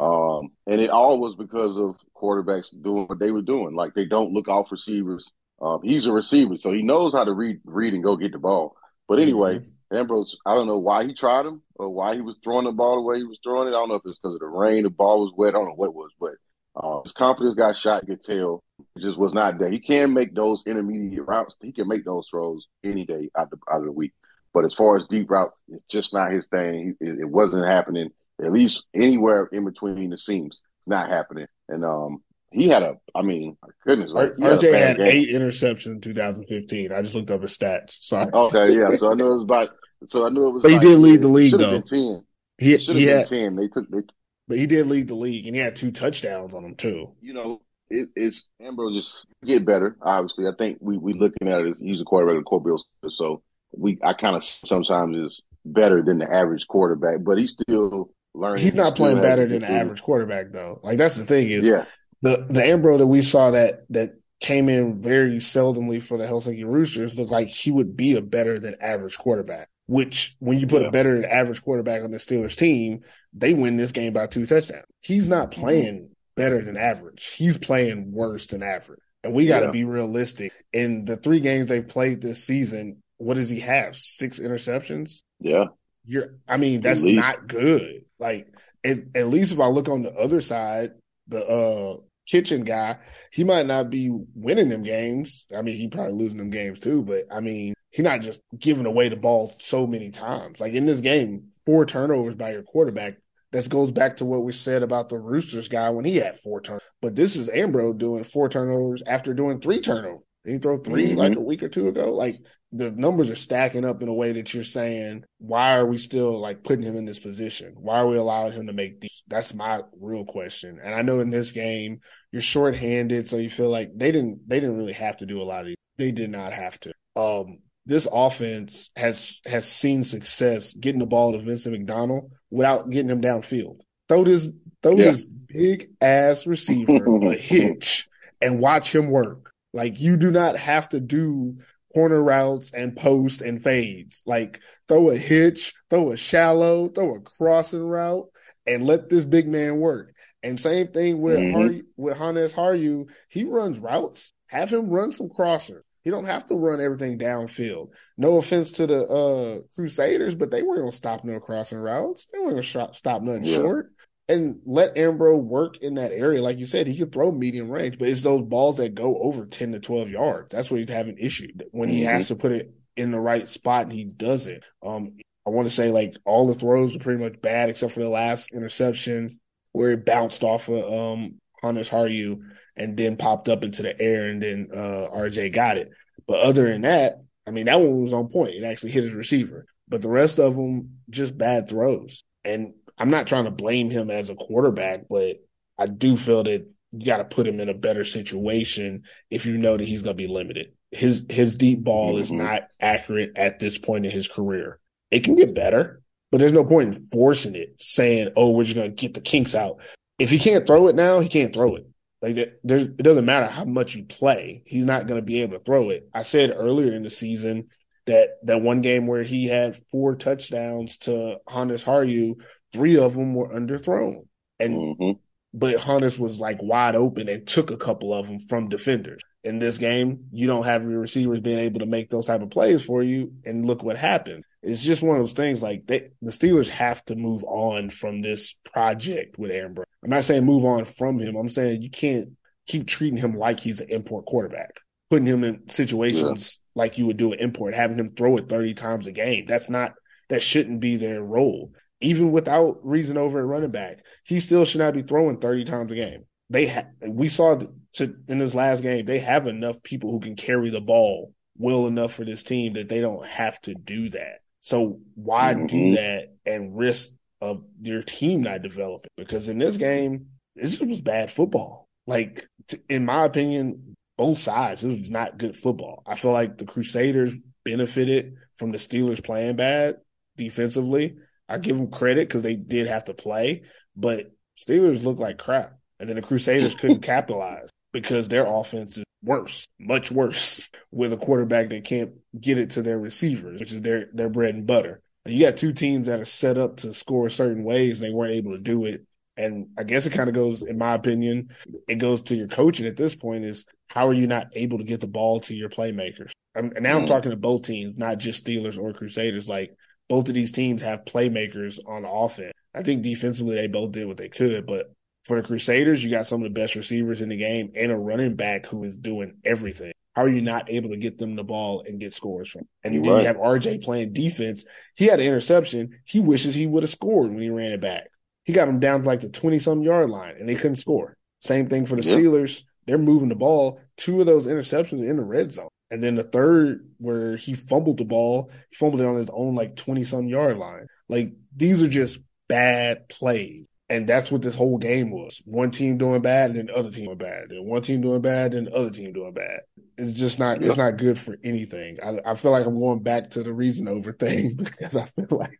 [0.00, 3.74] Um, and it all was because of quarterbacks doing what they were doing.
[3.74, 5.30] Like they don't look off receivers.
[5.60, 8.38] Um, he's a receiver, so he knows how to read, read and go get the
[8.38, 8.76] ball.
[9.06, 9.60] But anyway,
[9.92, 12.96] Ambrose, I don't know why he tried him or why he was throwing the ball
[12.96, 13.72] the way he was throwing it.
[13.72, 15.54] I don't know if it's because of the rain, the ball was wet.
[15.54, 16.34] I don't know what it was, but
[16.76, 18.08] uh, his confidence got shot.
[18.08, 18.62] You could tell
[18.96, 19.70] it just was not there.
[19.70, 21.56] He can make those intermediate routes.
[21.60, 24.12] He can make those throws any day out, the, out of the week.
[24.54, 26.96] But as far as deep routes, it's just not his thing.
[27.00, 28.10] It, it wasn't happening.
[28.44, 31.46] At least anywhere in between the seams, it's not happening.
[31.68, 32.22] And um,
[32.52, 36.92] he had a, I mean, goodness, like RJ had, had eight interceptions in 2015.
[36.92, 38.02] I just looked up his stats.
[38.02, 38.30] Sorry.
[38.32, 38.94] Okay, yeah.
[38.94, 39.70] So I knew it was about.
[40.08, 40.62] So I knew it was.
[40.62, 41.80] But he did lead the league though.
[41.80, 42.24] Ten.
[42.58, 43.56] He should have been had, ten.
[43.56, 43.88] They took.
[43.90, 44.02] They,
[44.48, 47.12] but he did lead the league, and he had two touchdowns on him too.
[47.20, 49.96] You know, it, it's Ambrose just get better.
[50.02, 52.86] Obviously, I think we we looking at it as he's a quarterback of Core Bills,
[53.08, 58.10] so we I kind of sometimes is better than the average quarterback, but he's still
[58.34, 58.64] learning.
[58.64, 60.80] He's not playing better than the average quarterback though.
[60.82, 61.84] Like that's the thing is, yeah,
[62.22, 66.64] the the Ambrose that we saw that that came in very seldomly for the Helsinki
[66.64, 69.68] Roosters looked like he would be a better than average quarterback.
[69.86, 70.88] Which, when you put yeah.
[70.88, 73.00] a better than average quarterback on the Steelers team,
[73.32, 74.84] they win this game by two touchdowns.
[75.02, 75.60] He's not mm-hmm.
[75.62, 77.34] playing better than average.
[77.36, 79.00] He's playing worse than average.
[79.24, 79.72] And we got to yeah.
[79.72, 80.52] be realistic.
[80.72, 83.96] In the three games they've played this season, what does he have?
[83.96, 85.24] Six interceptions?
[85.40, 85.64] Yeah.
[86.06, 88.04] You're, I mean, that's not good.
[88.20, 88.48] Like,
[88.84, 90.90] it, at least if I look on the other side,
[91.28, 92.96] the uh kitchen guy,
[93.32, 95.46] he might not be winning them games.
[95.56, 98.86] I mean, he probably losing them games too, but I mean, he's not just giving
[98.86, 100.60] away the ball so many times.
[100.60, 103.16] Like in this game, four turnovers by your quarterback.
[103.52, 106.60] That goes back to what we said about the Roosters guy when he had four
[106.60, 106.86] turnovers.
[107.02, 110.22] But this is Ambrose doing four turnovers after doing three turnovers.
[110.44, 111.18] Did he throw 3 mm-hmm.
[111.18, 112.12] like a week or two ago?
[112.12, 112.40] Like
[112.72, 116.38] the numbers are stacking up in a way that you're saying, why are we still
[116.38, 117.74] like putting him in this position?
[117.76, 119.24] Why are we allowing him to make these?
[119.26, 120.78] That's my real question.
[120.82, 122.00] And I know in this game,
[122.30, 125.44] you're shorthanded, so you feel like they didn't they didn't really have to do a
[125.44, 125.76] lot of these.
[125.98, 126.92] They did not have to.
[127.16, 133.10] Um, this offense has has seen success getting the ball to Vincent McDonald without getting
[133.10, 133.80] him downfield.
[134.08, 134.48] Throw this
[134.82, 135.10] throw yeah.
[135.10, 138.08] this big ass receiver a hitch
[138.40, 139.49] and watch him work.
[139.72, 141.56] Like you do not have to do
[141.94, 144.22] corner routes and post and fades.
[144.26, 148.28] Like throw a hitch, throw a shallow, throw a crossing route,
[148.66, 150.14] and let this big man work.
[150.42, 151.60] And same thing with mm-hmm.
[151.60, 153.10] Har- with Hannes Harju.
[153.28, 154.32] He runs routes.
[154.48, 155.82] Have him run some crossers.
[156.02, 157.88] He don't have to run everything downfield.
[158.16, 162.26] No offense to the uh, Crusaders, but they weren't gonna stop no crossing routes.
[162.32, 163.56] They weren't gonna stop nothing yeah.
[163.56, 163.92] short.
[164.30, 166.40] And let Ambrose work in that area.
[166.40, 169.44] Like you said, he could throw medium range, but it's those balls that go over
[169.44, 170.54] 10 to 12 yards.
[170.54, 171.48] That's where he's having issue.
[171.72, 171.98] When mm-hmm.
[171.98, 174.62] he has to put it in the right spot and he doesn't.
[174.84, 175.14] Um,
[175.44, 178.08] I want to say like all the throws were pretty much bad except for the
[178.08, 179.40] last interception
[179.72, 182.40] where it bounced off of um Hannes Harju
[182.76, 185.90] and then popped up into the air and then uh RJ got it.
[186.28, 188.54] But other than that, I mean that one was on point.
[188.54, 189.66] It actually hit his receiver.
[189.88, 192.22] But the rest of them just bad throws.
[192.44, 195.38] And I'm not trying to blame him as a quarterback, but
[195.78, 199.56] I do feel that you got to put him in a better situation if you
[199.56, 200.72] know that he's going to be limited.
[200.90, 202.20] His his deep ball mm-hmm.
[202.20, 204.78] is not accurate at this point in his career.
[205.10, 208.76] It can get better, but there's no point in forcing it, saying, "Oh, we're just
[208.76, 209.80] going to get the kinks out."
[210.18, 211.86] If he can't throw it now, he can't throw it.
[212.20, 215.58] Like there's, it doesn't matter how much you play, he's not going to be able
[215.58, 216.08] to throw it.
[216.12, 217.68] I said earlier in the season
[218.06, 222.34] that that one game where he had four touchdowns to Hannes Harju,
[222.72, 224.26] three of them were underthrown,
[224.58, 225.18] and mm-hmm.
[225.52, 229.22] but Hannes was like wide open and took a couple of them from defenders.
[229.42, 232.50] In this game, you don't have your receivers being able to make those type of
[232.50, 236.10] plays for you, and look what happened it's just one of those things like they,
[236.20, 239.86] the Steelers have to move on from this project with Aaron Brown.
[240.04, 241.36] I'm not saying move on from him.
[241.36, 242.30] I'm saying you can't
[242.68, 244.72] keep treating him like he's an import quarterback,
[245.10, 246.82] putting him in situations yeah.
[246.82, 249.46] like you would do an import, having him throw it 30 times a game.
[249.46, 249.94] That's not,
[250.28, 251.72] that shouldn't be their role.
[252.00, 255.94] Even without Reasnover at running back, he still should not be throwing 30 times a
[255.94, 256.24] game.
[256.48, 257.60] They ha- we saw
[257.94, 261.86] to, in this last game, they have enough people who can carry the ball well
[261.86, 264.40] enough for this team that they don't have to do that.
[264.60, 265.66] So why mm-hmm.
[265.66, 269.10] do that and risk of your team not developing?
[269.16, 271.88] Because in this game, this was bad football.
[272.06, 276.02] Like t- in my opinion, both sides, this was not good football.
[276.06, 277.34] I feel like the Crusaders
[277.64, 279.96] benefited from the Steelers playing bad
[280.36, 281.16] defensively.
[281.50, 283.62] I give them credit because they did have to play,
[283.96, 285.76] but Steelers look like crap.
[285.98, 291.16] And then the Crusaders couldn't capitalize because their offense is worse, much worse, with a
[291.16, 295.02] quarterback that can't get it to their receivers, which is their their bread and butter.
[295.24, 298.14] And you got two teams that are set up to score certain ways, and they
[298.14, 299.04] weren't able to do it.
[299.36, 301.50] And I guess it kind of goes, in my opinion,
[301.88, 304.84] it goes to your coaching at this point is how are you not able to
[304.84, 306.30] get the ball to your playmakers?
[306.54, 307.08] I'm, and now I'm mm.
[307.08, 309.48] talking to both teams, not just Steelers or Crusaders.
[309.48, 309.76] Like
[310.10, 312.52] both of these teams have playmakers on offense.
[312.74, 314.92] I think defensively they both did what they could, but
[315.24, 317.96] for the Crusaders, you got some of the best receivers in the game and a
[317.96, 319.92] running back who is doing everything.
[320.14, 322.62] How are you not able to get them the ball and get scores from?
[322.82, 323.20] And You're then right.
[323.20, 324.66] you have RJ playing defense.
[324.96, 326.00] He had an interception.
[326.04, 328.08] He wishes he would have scored when he ran it back.
[328.44, 331.16] He got them down to like the 20 some yard line and they couldn't score.
[331.40, 332.16] Same thing for the Yeah.
[332.16, 332.64] Steelers.
[332.86, 333.80] They're moving the ball.
[333.96, 335.68] Two of those interceptions in the red zone.
[335.90, 339.54] And then the third where he fumbled the ball, he fumbled it on his own
[339.54, 340.86] like 20 some yard line.
[341.08, 343.66] Like these are just bad plays.
[343.88, 345.42] And that's what this whole game was.
[345.44, 347.50] One team doing bad and then the other team doing bad.
[347.50, 349.60] And one team doing bad and the other team doing bad.
[350.00, 351.98] It's just not it's not good for anything.
[352.02, 355.58] I, I feel like I'm going back to the Reasnover thing because I feel like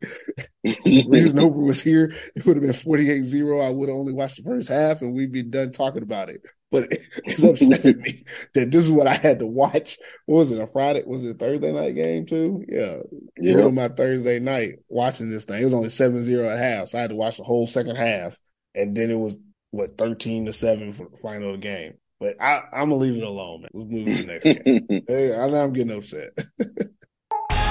[0.64, 3.62] if Reasnover was here, it would have been 48-0.
[3.62, 6.40] I would have only watched the first half and we'd be done talking about it.
[6.70, 8.24] But it, it's upsetting me
[8.54, 9.98] that this is what I had to watch.
[10.24, 11.02] What was it, a Friday?
[11.06, 12.64] Was it a Thursday night game too?
[12.66, 13.00] Yeah.
[13.38, 13.68] Yeah.
[13.68, 15.60] My Thursday night watching this thing.
[15.60, 16.88] It was only 7-0 at half.
[16.88, 18.38] So I had to watch the whole second half.
[18.74, 19.36] And then it was
[19.70, 21.94] what 13 to 7 for the final of the game.
[22.20, 23.70] But I, I'm gonna leave it alone, man.
[23.72, 25.04] Let's move to the next game.
[25.08, 26.28] Hey, I know I'm getting upset.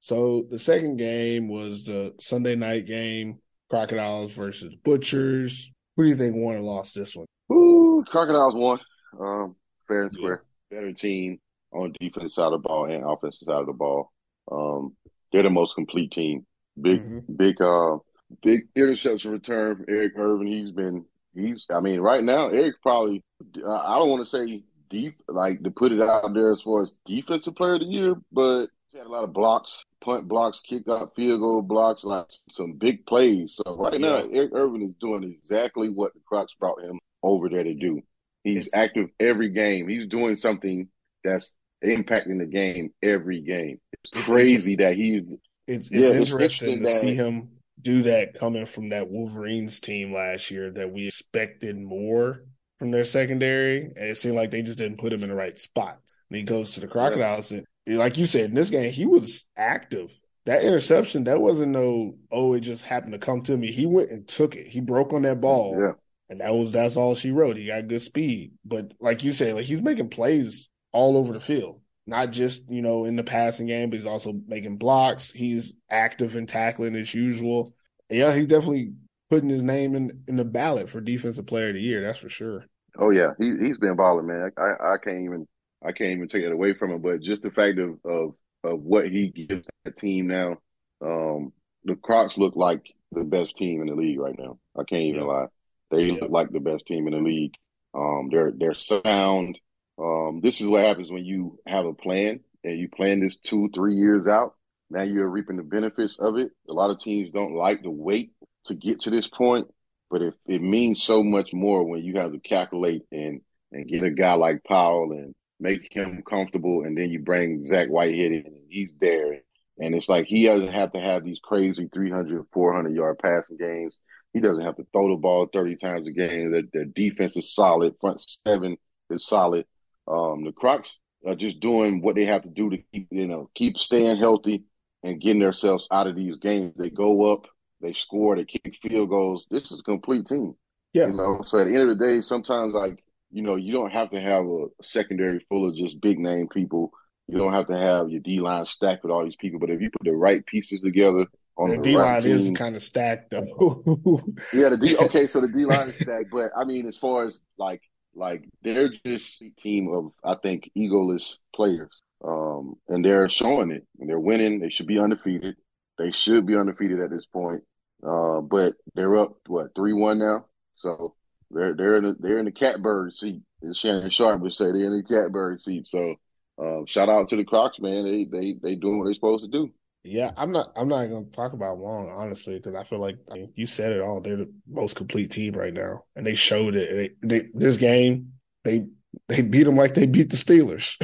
[0.00, 3.38] so the second game was the Sunday night game,
[3.70, 5.72] Crocodiles versus Butchers.
[5.96, 7.26] Who do you think won or lost this one?
[7.52, 8.78] Ooh, Crocodiles won.
[9.18, 9.56] Um,
[9.88, 10.42] fair and square.
[10.70, 11.38] Better team
[11.72, 14.10] on the defensive side of the ball and offensive side of the ball.
[14.50, 14.96] Um,
[15.32, 16.44] they're the most complete team.
[16.80, 17.36] Big, Mhm.
[17.36, 17.96] big, uh,
[18.42, 20.46] big interception return Eric Irvin.
[20.46, 23.22] He's been, he's, I mean, right now, Eric probably,
[23.64, 26.82] uh, I don't want to say deep, like to put it out there as far
[26.82, 30.60] as defensive player of the year, but he had a lot of blocks, punt blocks,
[30.60, 33.56] kick out field goal blocks, like some big plays.
[33.56, 37.64] So right now, Eric Irvin is doing exactly what the Crocs brought him over there
[37.64, 38.02] to do.
[38.44, 39.88] He's active every game.
[39.88, 40.88] He's doing something
[41.24, 43.80] that's impacting the game every game.
[43.94, 45.22] It's It's- crazy that he's
[45.66, 47.48] It's it's Yeah, interesting interesting to see him
[47.84, 52.44] do that coming from that Wolverines team last year that we expected more
[52.78, 55.58] from their secondary, and it seemed like they just didn't put him in the right
[55.58, 56.00] spot.
[56.30, 59.48] And he goes to the Crocodiles, and like you said, in this game, he was
[59.56, 60.18] active.
[60.46, 63.70] That interception, that wasn't no, oh, it just happened to come to me.
[63.70, 64.66] He went and took it.
[64.66, 65.76] He broke on that ball.
[65.78, 65.92] yeah.
[66.30, 67.58] And that was that's all she wrote.
[67.58, 68.52] He got good speed.
[68.64, 71.80] But like you said, like he's making plays all over the field.
[72.06, 75.30] Not just, you know, in the passing game, but he's also making blocks.
[75.30, 77.73] He's active and tackling as usual.
[78.10, 78.92] Yeah, he's definitely
[79.30, 82.28] putting his name in in the ballot for defensive player of the year, that's for
[82.28, 82.66] sure.
[82.96, 84.52] Oh yeah, he he's been balling, man.
[84.56, 85.48] I, I can't even
[85.84, 87.02] I can't even take it away from him.
[87.02, 90.58] But just the fact of of of what he gives the team now,
[91.02, 91.52] um,
[91.84, 94.58] the Crocs look like the best team in the league right now.
[94.78, 95.26] I can't even Yeah.
[95.26, 95.46] lie.
[95.90, 96.14] They Yeah.
[96.20, 97.54] look like the best team in the league.
[97.94, 99.58] Um, they're they're sound.
[99.98, 103.70] Um, this is what happens when you have a plan and you plan this two
[103.74, 104.54] three years out.
[104.94, 106.52] Now you're reaping the benefits of it.
[106.68, 108.30] A lot of teams don't like to wait
[108.66, 109.66] to get to this point,
[110.08, 113.40] but if it means so much more when you have to calculate and
[113.72, 117.88] and get a guy like Powell and make him comfortable, and then you bring Zach
[117.88, 119.40] Whitehead in and he's there,
[119.80, 123.98] and it's like he doesn't have to have these crazy 300, 400 yard passing games.
[124.32, 126.52] He doesn't have to throw the ball 30 times a game.
[126.52, 127.94] Their, their defense is solid.
[127.98, 128.76] Front seven
[129.10, 129.66] is solid.
[130.06, 133.48] Um, the Crocs are just doing what they have to do to keep, you know,
[133.56, 134.62] keep staying healthy
[135.04, 136.72] and getting themselves out of these games.
[136.76, 137.46] They go up,
[137.80, 139.46] they score, they kick field goals.
[139.50, 140.56] This is a complete team.
[140.94, 141.06] Yeah.
[141.06, 143.92] You know, so at the end of the day, sometimes like, you know, you don't
[143.92, 146.90] have to have a secondary full of just big name people.
[147.28, 149.60] You don't have to have your D line stacked with all these people.
[149.60, 152.50] But if you put the right pieces together on The the D right line is
[152.54, 153.82] kind of stacked though.
[154.52, 154.96] yeah, the D.
[154.96, 157.82] Okay, so the D line is stacked, but I mean, as far as like,
[158.14, 163.86] like they're just a team of I think egoless players, um, and they're showing it,
[163.98, 164.60] and they're winning.
[164.60, 165.56] They should be undefeated.
[165.98, 167.62] They should be undefeated at this point,
[168.06, 171.14] uh, but they're up what three one now, so
[171.50, 173.42] they're they're in the, they're in the catbird seat.
[173.72, 175.88] Shannon Sharpe would say, they're in the catbird seat.
[175.88, 176.16] So,
[176.58, 178.04] um, shout out to the Crocs, man.
[178.04, 179.70] They they they doing what they're supposed to do.
[180.02, 180.70] Yeah, I'm not.
[180.76, 183.66] I'm not going to talk about long, honestly, because I feel like I mean, you
[183.66, 184.20] said it all.
[184.20, 187.16] They're the most complete team right now, and they showed it.
[187.22, 188.32] They, they, this game,
[188.64, 188.86] they
[189.28, 190.96] they beat them like they beat the Steelers.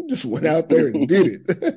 [0.08, 1.74] Just went out there and did it.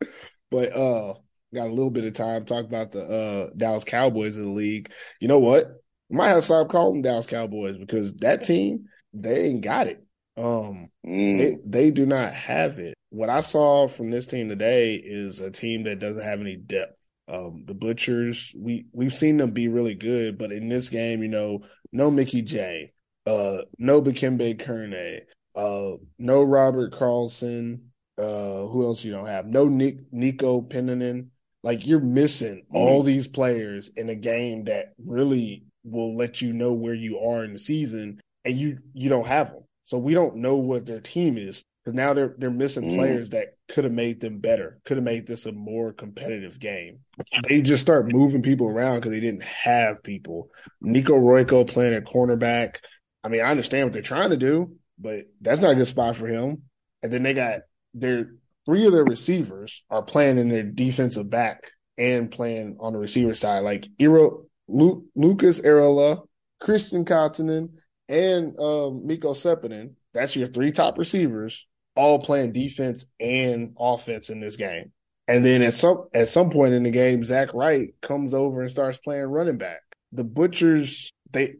[0.50, 1.14] but uh,
[1.54, 4.92] got a little bit of time talk about the uh Dallas Cowboys in the league.
[5.20, 5.66] You know what?
[6.08, 9.86] We might have to stop calling them Dallas Cowboys because that team they ain't got
[9.86, 10.04] it.
[10.36, 11.38] Um, Mm.
[11.38, 12.94] they they do not have it.
[13.10, 16.94] What I saw from this team today is a team that doesn't have any depth.
[17.28, 21.28] Um, the Butchers, we we've seen them be really good, but in this game, you
[21.28, 21.60] know,
[21.92, 22.92] no Mickey J,
[23.26, 25.20] uh, no Dikembe Curne,
[25.54, 27.90] uh, no Robert Carlson.
[28.18, 29.46] Uh, who else you don't have?
[29.46, 31.28] No Nick Nico Pennanen.
[31.62, 32.76] Like you're missing mm-hmm.
[32.76, 37.44] all these players in a game that really will let you know where you are
[37.44, 39.64] in the season, and you you don't have them.
[39.82, 42.96] So we don't know what their team is because now they're they're missing mm.
[42.96, 47.00] players that could have made them better, could have made this a more competitive game.
[47.48, 50.50] They just start moving people around because they didn't have people.
[50.80, 52.78] Nico Royko playing at cornerback.
[53.26, 56.14] I mean, I understand what they're trying to do, but that's not a good spot
[56.14, 56.62] for him.
[57.02, 57.62] And then they got
[57.92, 58.30] their
[58.64, 63.34] three of their receivers are playing in their defensive back and playing on the receiver
[63.34, 66.24] side, like Iro, Lu, Lucas Erola,
[66.60, 67.70] Christian Catalon,
[68.08, 69.94] and um, Miko Sepinen.
[70.14, 71.66] That's your three top receivers
[71.96, 74.92] all playing defense and offense in this game.
[75.26, 78.70] And then at some at some point in the game, Zach Wright comes over and
[78.70, 79.80] starts playing running back.
[80.12, 81.56] The Butchers they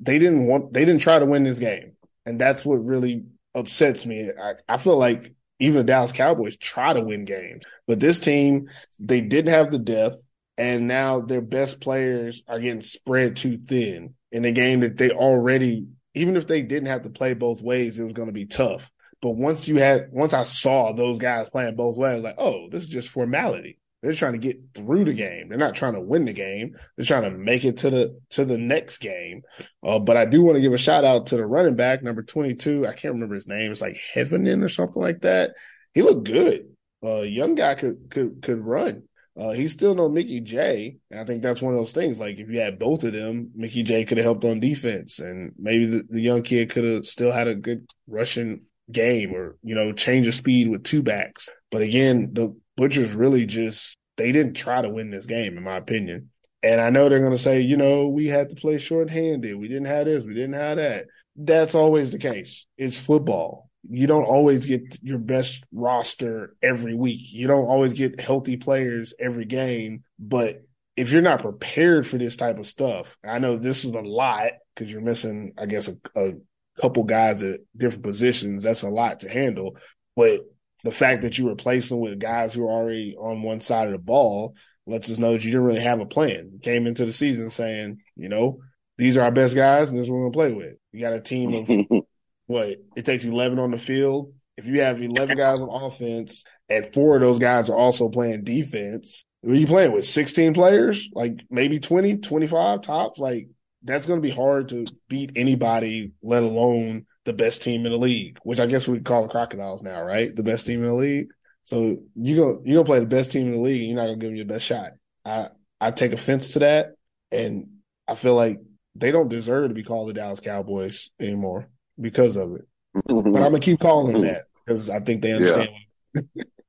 [0.00, 1.92] they didn't want they didn't try to win this game,
[2.26, 4.30] and that's what really upsets me.
[4.30, 8.68] I, I feel like even the Dallas Cowboys try to win games, but this team
[9.00, 10.22] they didn't have the depth,
[10.56, 15.10] and now their best players are getting spread too thin in a game that they
[15.10, 18.46] already even if they didn't have to play both ways, it was going to be
[18.46, 18.90] tough.
[19.20, 22.82] But once you had, once I saw those guys playing both ways, like, oh, this
[22.82, 23.78] is just formality.
[24.02, 25.48] They're trying to get through the game.
[25.48, 26.76] They're not trying to win the game.
[26.96, 29.42] They're trying to make it to the to the next game.
[29.82, 32.22] Uh, but I do want to give a shout out to the running back, number
[32.22, 32.86] twenty two.
[32.86, 33.72] I can't remember his name.
[33.72, 35.56] It's like Heavenin or something like that.
[35.94, 36.68] He looked good.
[37.04, 39.02] Uh, young guy could could could run.
[39.38, 40.98] Uh, he's still no Mickey J.
[41.10, 42.18] And I think that's one of those things.
[42.18, 45.52] Like if you had both of them, Mickey J could have helped on defense, and
[45.58, 49.74] maybe the, the young kid could have still had a good rushing game or, you
[49.74, 51.48] know, change of speed with two backs.
[51.70, 55.76] But again, the Butchers really just, they didn't try to win this game, in my
[55.76, 56.30] opinion.
[56.62, 59.58] And I know they're going to say, you know, we had to play shorthanded.
[59.58, 60.24] We didn't have this.
[60.24, 61.06] We didn't have that.
[61.34, 62.66] That's always the case.
[62.76, 63.68] It's football.
[63.90, 67.32] You don't always get your best roster every week.
[67.32, 70.04] You don't always get healthy players every game.
[70.18, 70.62] But
[70.96, 74.52] if you're not prepared for this type of stuff, I know this was a lot
[74.74, 76.32] because you're missing, I guess, a, a
[76.80, 79.76] couple guys at different positions, that's a lot to handle.
[80.16, 80.40] But
[80.84, 83.92] the fact that you replace them with guys who are already on one side of
[83.92, 84.54] the ball
[84.86, 86.50] lets us know that you didn't really have a plan.
[86.52, 88.60] You came into the season saying, you know,
[88.96, 90.74] these are our best guys and this is what we're going to play with.
[90.92, 92.04] You got a team of
[92.46, 92.76] what?
[92.96, 94.32] It takes 11 on the field.
[94.56, 98.44] If you have 11 guys on offense and four of those guys are also playing
[98.44, 100.04] defense, what are you playing with?
[100.04, 101.08] 16 players?
[101.12, 103.18] Like maybe 20, 25 tops?
[103.18, 103.48] Like
[103.82, 107.98] that's going to be hard to beat anybody, let alone the best team in the
[107.98, 110.34] league, which I guess we call the Crocodiles now, right?
[110.34, 111.28] The best team in the league.
[111.62, 114.06] So you go you gonna play the best team in the league, and you're not
[114.06, 114.92] gonna give them your best shot.
[115.24, 115.48] I
[115.80, 116.94] I take offense to that,
[117.30, 117.68] and
[118.06, 118.60] I feel like
[118.94, 121.68] they don't deserve to be called the Dallas Cowboys anymore
[122.00, 122.66] because of it.
[122.96, 123.32] Mm-hmm.
[123.32, 124.32] but I'm gonna keep calling them mm-hmm.
[124.32, 125.68] that because I think they understand.
[126.14, 126.22] Yeah.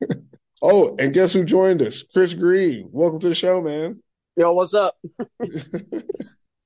[0.62, 2.04] oh, and guess who joined us?
[2.04, 2.90] Chris Green.
[2.92, 4.04] Welcome to the show, man.
[4.36, 4.98] Yo, what's up?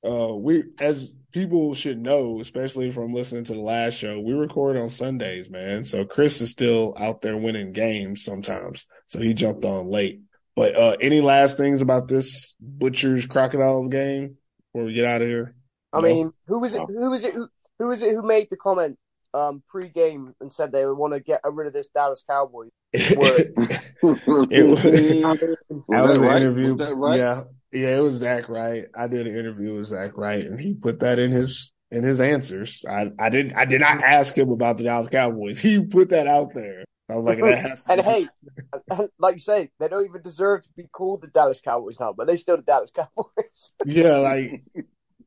[0.04, 4.78] Uh, we as people should know, especially from listening to the last show, we record
[4.78, 5.84] on Sundays, man.
[5.84, 8.86] So Chris is still out there winning games sometimes.
[9.08, 10.22] So he jumped on late.
[10.56, 14.38] But uh, any last things about this Butchers Crocodiles game
[14.72, 15.56] before we get out of here?
[15.92, 16.08] I no?
[16.08, 16.82] mean, who was it?
[16.88, 17.34] Who was it?
[17.34, 17.48] Who,
[17.80, 18.98] who was it who made the comment
[19.34, 22.70] um, pre-game and said they want to get rid of this Dallas Cowboys?
[22.94, 23.38] it was,
[25.90, 26.76] that was an interview.
[26.76, 27.18] Right?
[27.18, 27.44] Yeah,
[27.74, 28.86] yeah, it was Zach Wright.
[28.96, 32.20] I did an interview with Zach Wright, and he put that in his in his
[32.20, 32.84] answers.
[32.90, 35.60] I, I didn't I did not ask him about the Dallas Cowboys.
[35.62, 36.84] He put that out there.
[37.10, 38.28] I was like, and hey,
[39.20, 42.28] like you say, they don't even deserve to be called the Dallas Cowboys now, but
[42.28, 43.74] they still the Dallas Cowboys.
[43.86, 44.64] yeah, like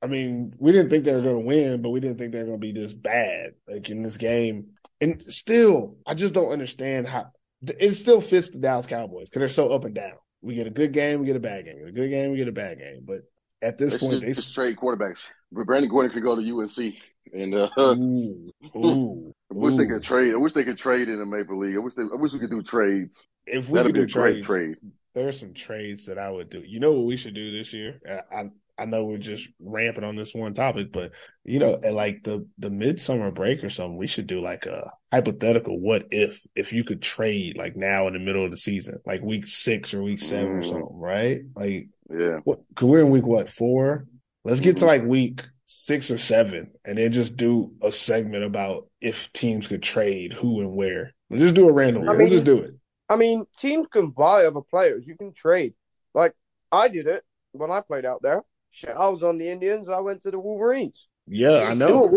[0.03, 2.40] I mean, we didn't think they were going to win, but we didn't think they
[2.40, 4.68] were going to be this bad, like in this game.
[5.01, 7.26] And still, I just don't understand how
[7.66, 10.14] it still fits the Dallas Cowboys because they're so up and down.
[10.43, 11.87] We get a good game, we get a bad game.
[11.87, 13.03] A good game, we get a bad game.
[13.05, 13.22] But
[13.62, 15.28] at this point, they trade quarterbacks.
[15.51, 16.95] But Brandon Gordon could go to UNC,
[17.32, 19.76] and uh, ooh, ooh, I wish ooh.
[19.76, 20.32] they could trade.
[20.32, 21.76] I wish they could trade in the Maple League.
[21.76, 23.28] I wish they, I wish we could do trades.
[23.47, 24.76] If we That'd could do trades, trade.
[25.14, 26.61] There are some trades that I would do.
[26.61, 28.01] You know what we should do this year?
[28.09, 28.51] I, I
[28.85, 31.12] know we're just ramping on this one topic, but
[31.45, 34.91] you know, at like the the midsummer break or something, we should do like a
[35.11, 39.01] hypothetical what if if you could trade like now in the middle of the season,
[39.07, 40.59] like week six or week seven mm.
[40.59, 41.41] or something, right?
[41.55, 44.07] Like yeah, what cause we're in week what, four?
[44.45, 44.89] Let's get to mm-hmm.
[44.89, 49.83] like week six or seven and then just do a segment about if teams could
[49.83, 51.14] trade who and where.
[51.31, 52.09] Let's just do a random.
[52.09, 52.74] I mean, we'll just do it.
[53.09, 55.07] I mean, teams can buy other players.
[55.07, 55.74] You can trade.
[56.14, 56.35] Like
[56.70, 58.43] I did it when I played out there.
[58.77, 59.89] Shit, I was on the Indians.
[59.89, 61.09] I went to the Wolverines.
[61.27, 62.11] Yeah, I know.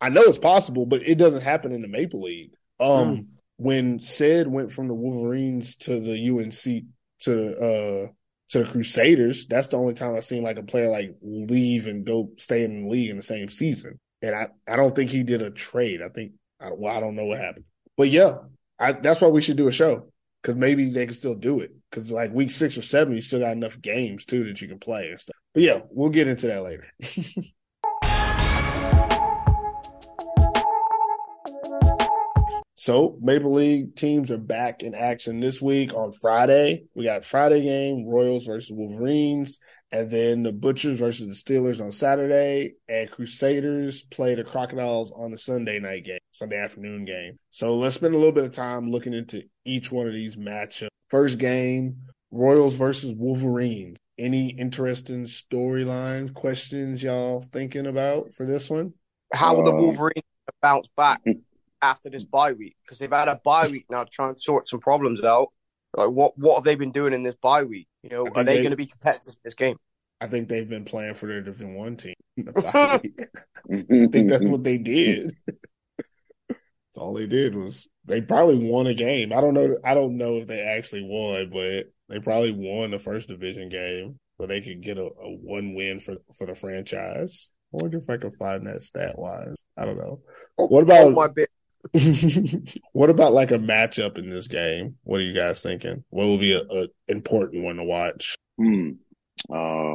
[0.00, 2.50] I know it's possible, but it doesn't happen in the Maple League.
[2.80, 3.26] Um, mm.
[3.58, 6.84] when Ced went from the Wolverines to the UNC
[7.20, 8.08] to uh
[8.48, 12.04] to the Crusaders, that's the only time I've seen like a player like leave and
[12.04, 14.00] go stay in the league in the same season.
[14.20, 16.02] And I, I don't think he did a trade.
[16.02, 17.66] I think I, well, I don't know what happened.
[17.96, 18.34] But yeah,
[18.80, 20.10] I, that's why we should do a show
[20.42, 21.70] because maybe they can still do it.
[21.88, 24.80] Because like week six or seven, you still got enough games too that you can
[24.80, 25.36] play and stuff.
[25.52, 26.86] But yeah, we'll get into that later.
[32.80, 36.86] So Maple League teams are back in action this week on Friday.
[36.94, 39.60] We got Friday game, Royals versus Wolverines,
[39.92, 45.30] and then the Butchers versus the Steelers on Saturday, and Crusaders play the Crocodiles on
[45.30, 47.38] the Sunday night game, Sunday afternoon game.
[47.50, 50.88] So let's spend a little bit of time looking into each one of these matchups.
[51.08, 51.96] First game,
[52.30, 53.98] Royals versus Wolverines.
[54.20, 58.92] Any interesting storylines, questions y'all thinking about for this one?
[59.32, 60.22] How will the um, Wolverines
[60.60, 61.22] bounce back?
[61.82, 64.80] after this bye week because they've had a bye week now trying to sort some
[64.80, 65.48] problems out.
[65.96, 67.88] Like what what have they been doing in this bye week?
[68.02, 69.76] You know, are they, they going to be competitive in this game?
[70.20, 72.14] I think they've been playing for their Division One team.
[72.38, 75.34] I think that's what they did.
[75.46, 79.32] that's all they did was they probably won a game.
[79.32, 79.76] I don't know.
[79.84, 84.18] I don't know if they actually won, but they probably won the first division game,
[84.38, 87.52] so they could get a, a one win for for the franchise.
[87.72, 89.62] I wonder if I can find that stat wise.
[89.78, 90.20] I don't know.
[90.56, 91.48] What about oh, my bit?
[92.92, 94.96] what about like a matchup in this game?
[95.04, 96.04] What are you guys thinking?
[96.10, 98.34] What will be an important one to watch?
[98.58, 98.90] Hmm.
[99.48, 99.94] Uh,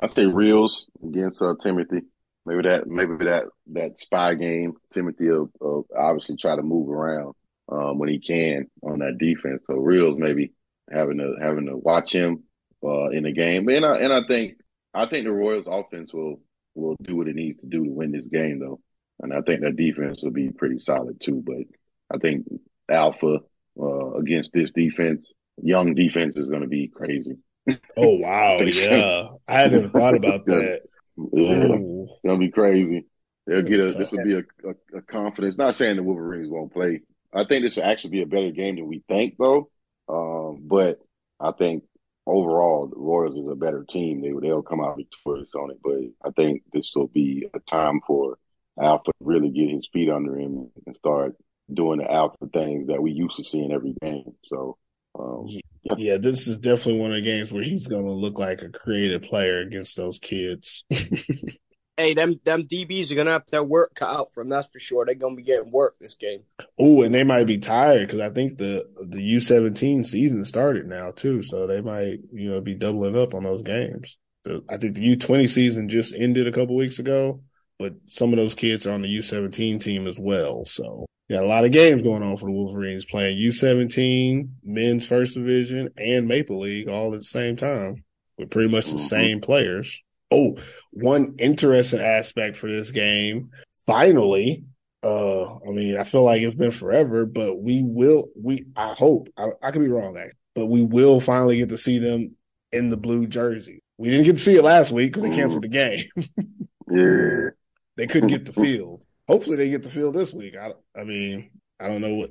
[0.00, 2.02] I say Reels against uh, Timothy.
[2.46, 4.74] Maybe that, maybe that that spy game.
[4.92, 7.34] Timothy will, will obviously try to move around
[7.70, 9.62] um, when he can on that defense.
[9.66, 10.52] So Reels maybe
[10.90, 12.44] having to having to watch him
[12.84, 13.68] uh, in the game.
[13.68, 14.54] And I and I think
[14.92, 16.40] I think the Royals offense will
[16.74, 18.80] will do what it needs to do to win this game though
[19.20, 21.42] and I think that defense will be pretty solid too.
[21.44, 21.66] But
[22.12, 22.46] I think
[22.88, 23.40] Alpha
[23.80, 25.32] uh, against this defense,
[25.62, 27.36] young defense, is going to be crazy.
[27.96, 30.82] Oh wow, yeah, I hadn't thought about that.
[31.16, 33.06] Yeah, it's gonna be crazy.
[33.46, 33.86] They'll get a.
[33.86, 35.56] This will be a, a, a, confidence.
[35.56, 37.00] Not saying the Wolverines won't play.
[37.32, 39.70] I think this will actually be a better game than we think, though.
[40.08, 40.98] Um, but
[41.40, 41.84] I think
[42.26, 44.20] overall, the Royals is a better team.
[44.20, 45.78] They they'll come out victorious on it.
[45.82, 48.38] But I think this will be a time for
[48.80, 51.36] Alpha really get his feet under him and start
[51.72, 54.34] doing the alpha things that we used to see in every game.
[54.44, 54.76] So,
[55.18, 55.46] um,
[55.82, 55.94] yeah.
[55.96, 58.68] yeah, this is definitely one of the games where he's going to look like a
[58.68, 60.84] creative player against those kids.
[61.96, 64.50] hey, them them DBs are going to have their work cut out for them.
[64.50, 65.04] That's for sure.
[65.04, 66.42] They're going to be getting work this game.
[66.78, 70.86] Oh, and they might be tired because I think the the U seventeen season started
[70.86, 74.18] now too, so they might you know be doubling up on those games.
[74.44, 77.40] The, I think the U twenty season just ended a couple weeks ago
[77.78, 80.64] but some of those kids are on the U17 team as well.
[80.64, 85.34] So got a lot of games going on for the Wolverines playing U17, men's first
[85.34, 88.04] division, and Maple League all at the same time
[88.38, 88.98] with pretty much the mm-hmm.
[88.98, 90.02] same players.
[90.34, 90.56] Oh,
[90.90, 93.50] one interesting aspect for this game,
[93.86, 94.64] finally,
[95.04, 99.28] uh, I mean, I feel like it's been forever, but we will, we, I hope,
[99.36, 102.34] I, I could be wrong, that, but we will finally get to see them
[102.72, 103.82] in the blue jersey.
[103.96, 106.04] We didn't get to see it last week because they canceled the game.
[106.90, 107.50] yeah.
[107.96, 109.04] They couldn't get the field.
[109.28, 110.56] Hopefully, they get the field this week.
[110.56, 112.30] I, I mean, I don't know what.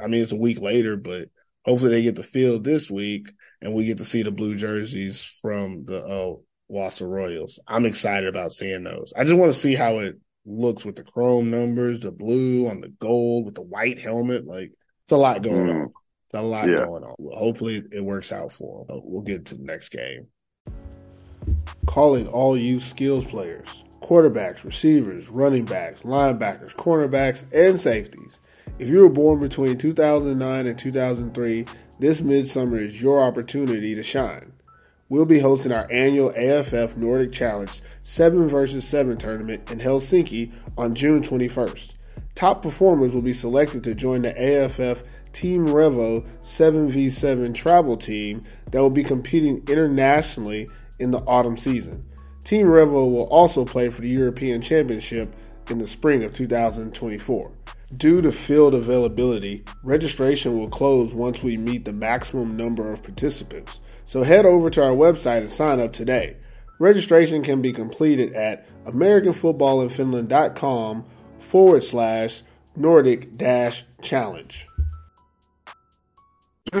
[0.00, 1.28] I mean, it's a week later, but
[1.64, 3.28] hopefully they get the field this week,
[3.60, 6.36] and we get to see the blue jerseys from the uh,
[6.70, 7.60] Vaasa Royals.
[7.66, 9.12] I'm excited about seeing those.
[9.16, 12.80] I just want to see how it looks with the chrome numbers, the blue on
[12.80, 14.46] the gold with the white helmet.
[14.46, 15.82] Like it's a lot going mm.
[15.82, 15.92] on.
[16.26, 16.76] It's a lot yeah.
[16.76, 17.14] going on.
[17.34, 19.00] Hopefully it works out for them.
[19.04, 20.26] We'll get to the next game.
[21.86, 28.38] Calling all you skills players quarterbacks, receivers, running backs, linebackers, cornerbacks, and safeties.
[28.78, 31.66] If you were born between 2009 and 2003,
[31.98, 34.52] this midsummer is your opportunity to shine.
[35.08, 40.96] We'll be hosting our annual AFF Nordic Challenge 7 vs 7 tournament in Helsinki on
[40.96, 41.96] June 21st.
[42.34, 48.40] Top performers will be selected to join the AFF Team Revo 7v7 travel team
[48.72, 52.04] that will be competing internationally in the autumn season.
[52.42, 55.32] Team Revo will also play for the European Championship
[55.70, 57.52] in the spring of 2024.
[57.96, 63.80] Due to field availability, registration will close once we meet the maximum number of participants.
[64.06, 66.36] So head over to our website and sign up today.
[66.78, 71.04] Registration can be completed at AmericanFootballinFinland.com
[71.40, 72.42] forward slash
[72.76, 74.64] Nordic dash challenge.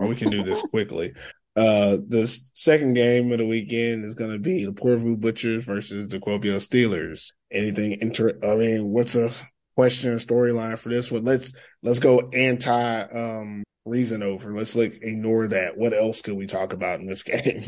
[0.00, 1.12] we can do this quickly.
[1.54, 6.08] Uh, the second game of the weekend is going to be the Porvoo Butchers versus
[6.08, 7.28] the Kuopio Steelers.
[7.52, 8.36] Anything inter?
[8.42, 9.30] I mean, what's a
[9.76, 11.24] question or storyline for this one?
[11.24, 14.56] Let's let's go anti um Reasnover.
[14.56, 15.76] Let's like ignore that.
[15.76, 17.62] What else could we talk about in this game?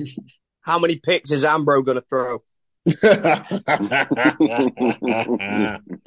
[0.63, 2.43] How many picks is Ambro going to throw?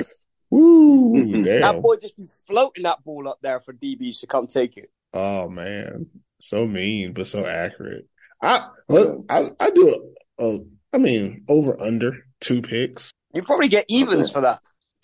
[0.52, 1.62] Woo, damn.
[1.62, 4.90] That boy just be floating that ball up there for DBs to come take it.
[5.14, 6.08] Oh man,
[6.40, 8.08] so mean but so accurate.
[8.42, 10.60] I look, I, I do a, a,
[10.94, 13.12] I mean over under two picks.
[13.34, 14.60] You probably get evens for that.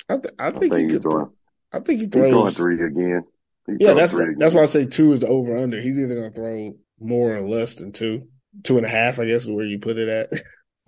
[0.09, 1.01] I, th- I I think, think he he's could.
[1.03, 1.31] throwing,
[1.71, 3.23] I think he he's throwing three again.
[3.67, 5.81] Yeah, that's that's why I say two is the over under.
[5.81, 8.27] He's either gonna throw more or less than two.
[8.63, 10.29] Two and a half, I guess, is where you put it at.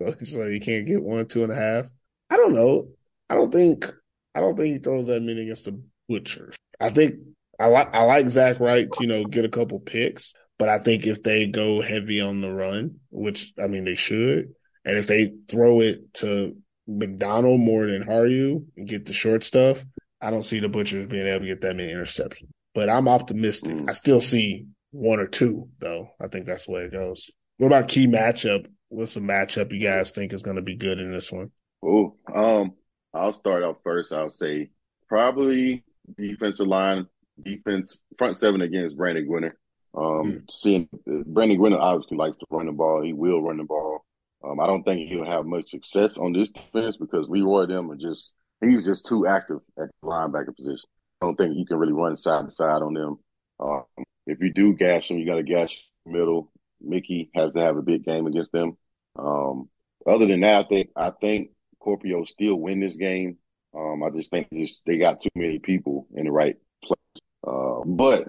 [0.00, 1.90] so so you can't get one, two and a half.
[2.30, 2.88] I don't know.
[3.28, 3.86] I don't think
[4.34, 6.56] I don't think he throws that many against the Butchers.
[6.80, 7.16] I think
[7.58, 10.78] I like I like Zach Wright to, you know, get a couple picks, but I
[10.78, 14.54] think if they go heavy on the run, which I mean they should,
[14.84, 16.56] and if they throw it to
[16.86, 19.84] McDonald more than Haru and get the short stuff,
[20.20, 22.48] I don't see the Butchers being able to get that many interceptions.
[22.78, 23.76] But I'm optimistic.
[23.76, 23.90] Mm.
[23.90, 26.10] I still see one or two, though.
[26.20, 27.28] I think that's the way it goes.
[27.56, 28.66] What about key matchup?
[28.88, 31.50] What's the matchup you guys think is going to be good in this one?
[31.84, 32.74] Oh, um,
[33.12, 34.12] I'll start off first.
[34.12, 34.70] I'll say
[35.08, 35.82] probably
[36.16, 37.08] defensive line,
[37.42, 39.50] defense, front seven against Brandon Gwinner.
[39.92, 40.38] Um, Hmm.
[40.48, 40.88] seeing
[41.26, 43.02] Brandon Gwinner obviously likes to run the ball.
[43.02, 44.04] He will run the ball.
[44.44, 47.96] Um, I don't think he'll have much success on this defense because Leroy them are
[47.96, 50.88] just he's just too active at the linebacker position.
[51.20, 53.18] I don't think you can really run side to side on them.
[53.60, 53.84] Um,
[54.26, 56.52] if you do gash them, you got to gash middle.
[56.80, 58.76] Mickey has to have a big game against them.
[59.18, 59.68] Um,
[60.06, 61.50] other than that, I think I think
[61.80, 63.38] Scorpio still win this game.
[63.74, 66.98] Um, I just think just they got too many people in the right place.
[67.46, 68.28] Uh, but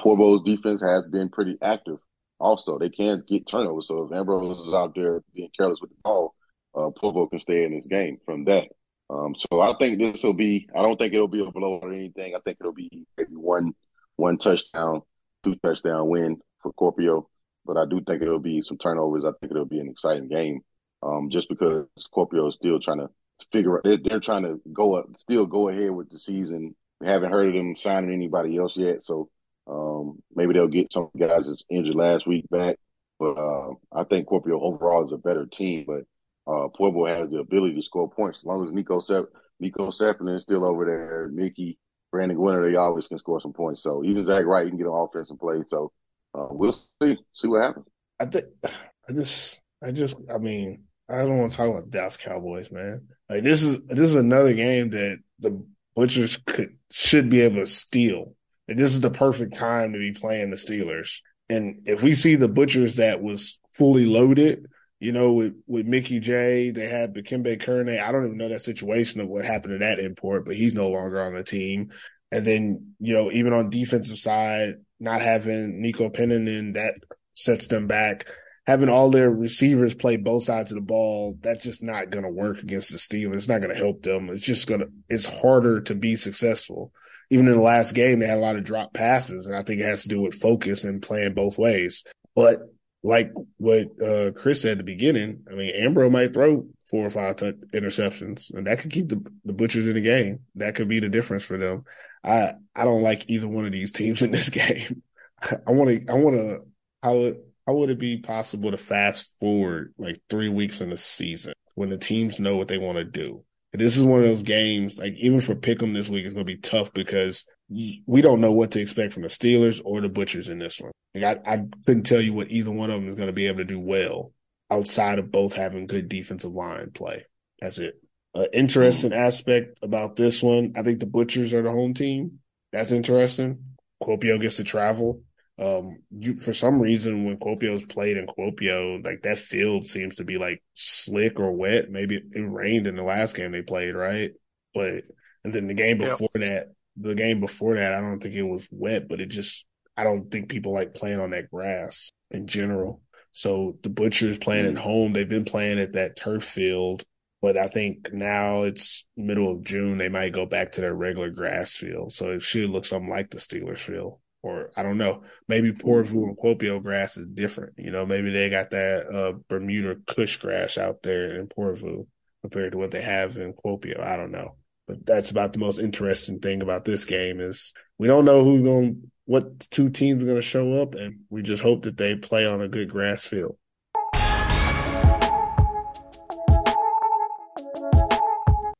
[0.00, 1.98] Porvoo's defense has been pretty active.
[2.40, 3.88] Also, they can get turnovers.
[3.88, 6.34] So if Ambrose is out there being careless with the ball,
[6.74, 8.68] uh, Porvo can stay in this game from that.
[9.10, 10.68] Um, so I think this will be.
[10.74, 12.34] I don't think it'll be a blow or anything.
[12.34, 13.72] I think it'll be maybe one
[14.16, 15.02] one touchdown,
[15.44, 17.24] two touchdown win for Kuopio.
[17.64, 19.24] But I do think it'll be some turnovers.
[19.24, 20.60] I think it'll be an exciting game.
[21.02, 23.08] Um, just because Kuopio is still trying to
[23.52, 26.74] figure out, they're, they're trying to go up, still go ahead with the season.
[27.00, 29.28] We haven't heard of them signing anybody else yet, so
[29.68, 32.76] um, maybe they'll get some guys that's injured last week back.
[33.18, 35.84] But uh, I think Kuopio overall is a better team.
[35.86, 36.04] But
[36.48, 39.28] uh, Pueblo has the ability to score points as long as Nico Sep-
[39.60, 41.28] Nico Zeppelin is still over there.
[41.32, 41.78] Mickey,
[42.10, 43.82] Brandon Gwinner, they always can score some points.
[43.82, 45.58] So even Zach Wright can get an offensive play.
[45.68, 45.92] So
[46.34, 47.86] uh, we'll see, see what happens.
[48.18, 52.16] I think I just, I just, I mean, I don't want to talk about Dallas
[52.16, 53.08] Cowboys, man.
[53.28, 57.66] Like this is this is another game that the Butchers could should be able to
[57.66, 58.34] steal.
[58.68, 61.20] And this is the perfect time to be playing the Steelers.
[61.48, 64.66] And if we see the Butchers that was fully loaded,
[65.00, 67.98] you know, with with Mickey J, they had Dikembe Kerne.
[68.00, 70.88] I don't even know that situation of what happened to that import, but he's no
[70.88, 71.92] longer on the team.
[72.30, 76.94] And then, you know, even on defensive side, not having Nico Pennanen, that
[77.32, 78.26] sets them back.
[78.66, 82.30] Having all their receivers play both sides of the ball, that's just not going to
[82.30, 83.36] work against the Steelers.
[83.36, 84.28] It's not going to help them.
[84.28, 86.92] It's just going to, it's harder to be successful.
[87.30, 89.80] Even in the last game, they had a lot of drop passes, and I think
[89.80, 92.04] it has to do with focus and playing both ways.
[92.34, 92.60] But
[93.02, 97.10] like what uh, Chris said at the beginning, I mean, Ambro might throw four or
[97.10, 100.40] five t- interceptions, and that could keep the, the Butchers in the game.
[100.56, 101.84] That could be the difference for them.
[102.24, 105.02] I I don't like either one of these teams in this game.
[105.42, 106.12] I want to.
[106.12, 106.60] I want to.
[107.02, 107.32] How
[107.66, 111.90] how would it be possible to fast forward like three weeks in the season when
[111.90, 113.44] the teams know what they want to do?
[113.72, 114.98] And this is one of those games.
[114.98, 118.52] Like even for Pick'em this week, it's going to be tough because we don't know
[118.52, 120.92] what to expect from the Steelers or the Butchers in this one.
[121.14, 123.46] Like I, I couldn't tell you what either one of them is going to be
[123.46, 124.32] able to do well
[124.70, 127.24] outside of both having good defensive line play.
[127.60, 128.00] That's it.
[128.34, 132.40] An interesting aspect about this one, I think the Butchers are the home team.
[132.72, 133.64] That's interesting.
[134.02, 135.22] Kuopio gets to travel.
[135.58, 140.24] Um, you for some reason when Kuopio's played in Kuopio, like that field seems to
[140.24, 141.90] be like slick or wet.
[141.90, 144.32] Maybe it, rained in the last game they played, right?
[144.72, 145.04] But
[145.42, 146.68] and then the game before that,
[147.00, 150.30] the game before that, I don't think it was wet, but it just I don't
[150.30, 153.02] think people like playing on that grass in general.
[153.30, 157.04] So the Butchers playing at home, they've been playing at that turf field,
[157.42, 161.30] but I think now it's middle of June, they might go back to their regular
[161.30, 162.12] grass field.
[162.12, 164.18] So it should look something like the Steelers field.
[164.42, 167.74] Or I don't know, maybe Porvoo and Kuopio grass is different.
[167.76, 172.06] You know, maybe they got that uh, Bermuda Kush grass out there in Porvoo
[172.42, 174.00] compared to what they have in Kuopio.
[174.00, 174.56] I don't know.
[174.88, 178.62] But that's about the most interesting thing about this game is we don't know who's
[178.62, 182.16] going what two teams are going to show up, and we just hope that they
[182.16, 183.58] play on a good grass field.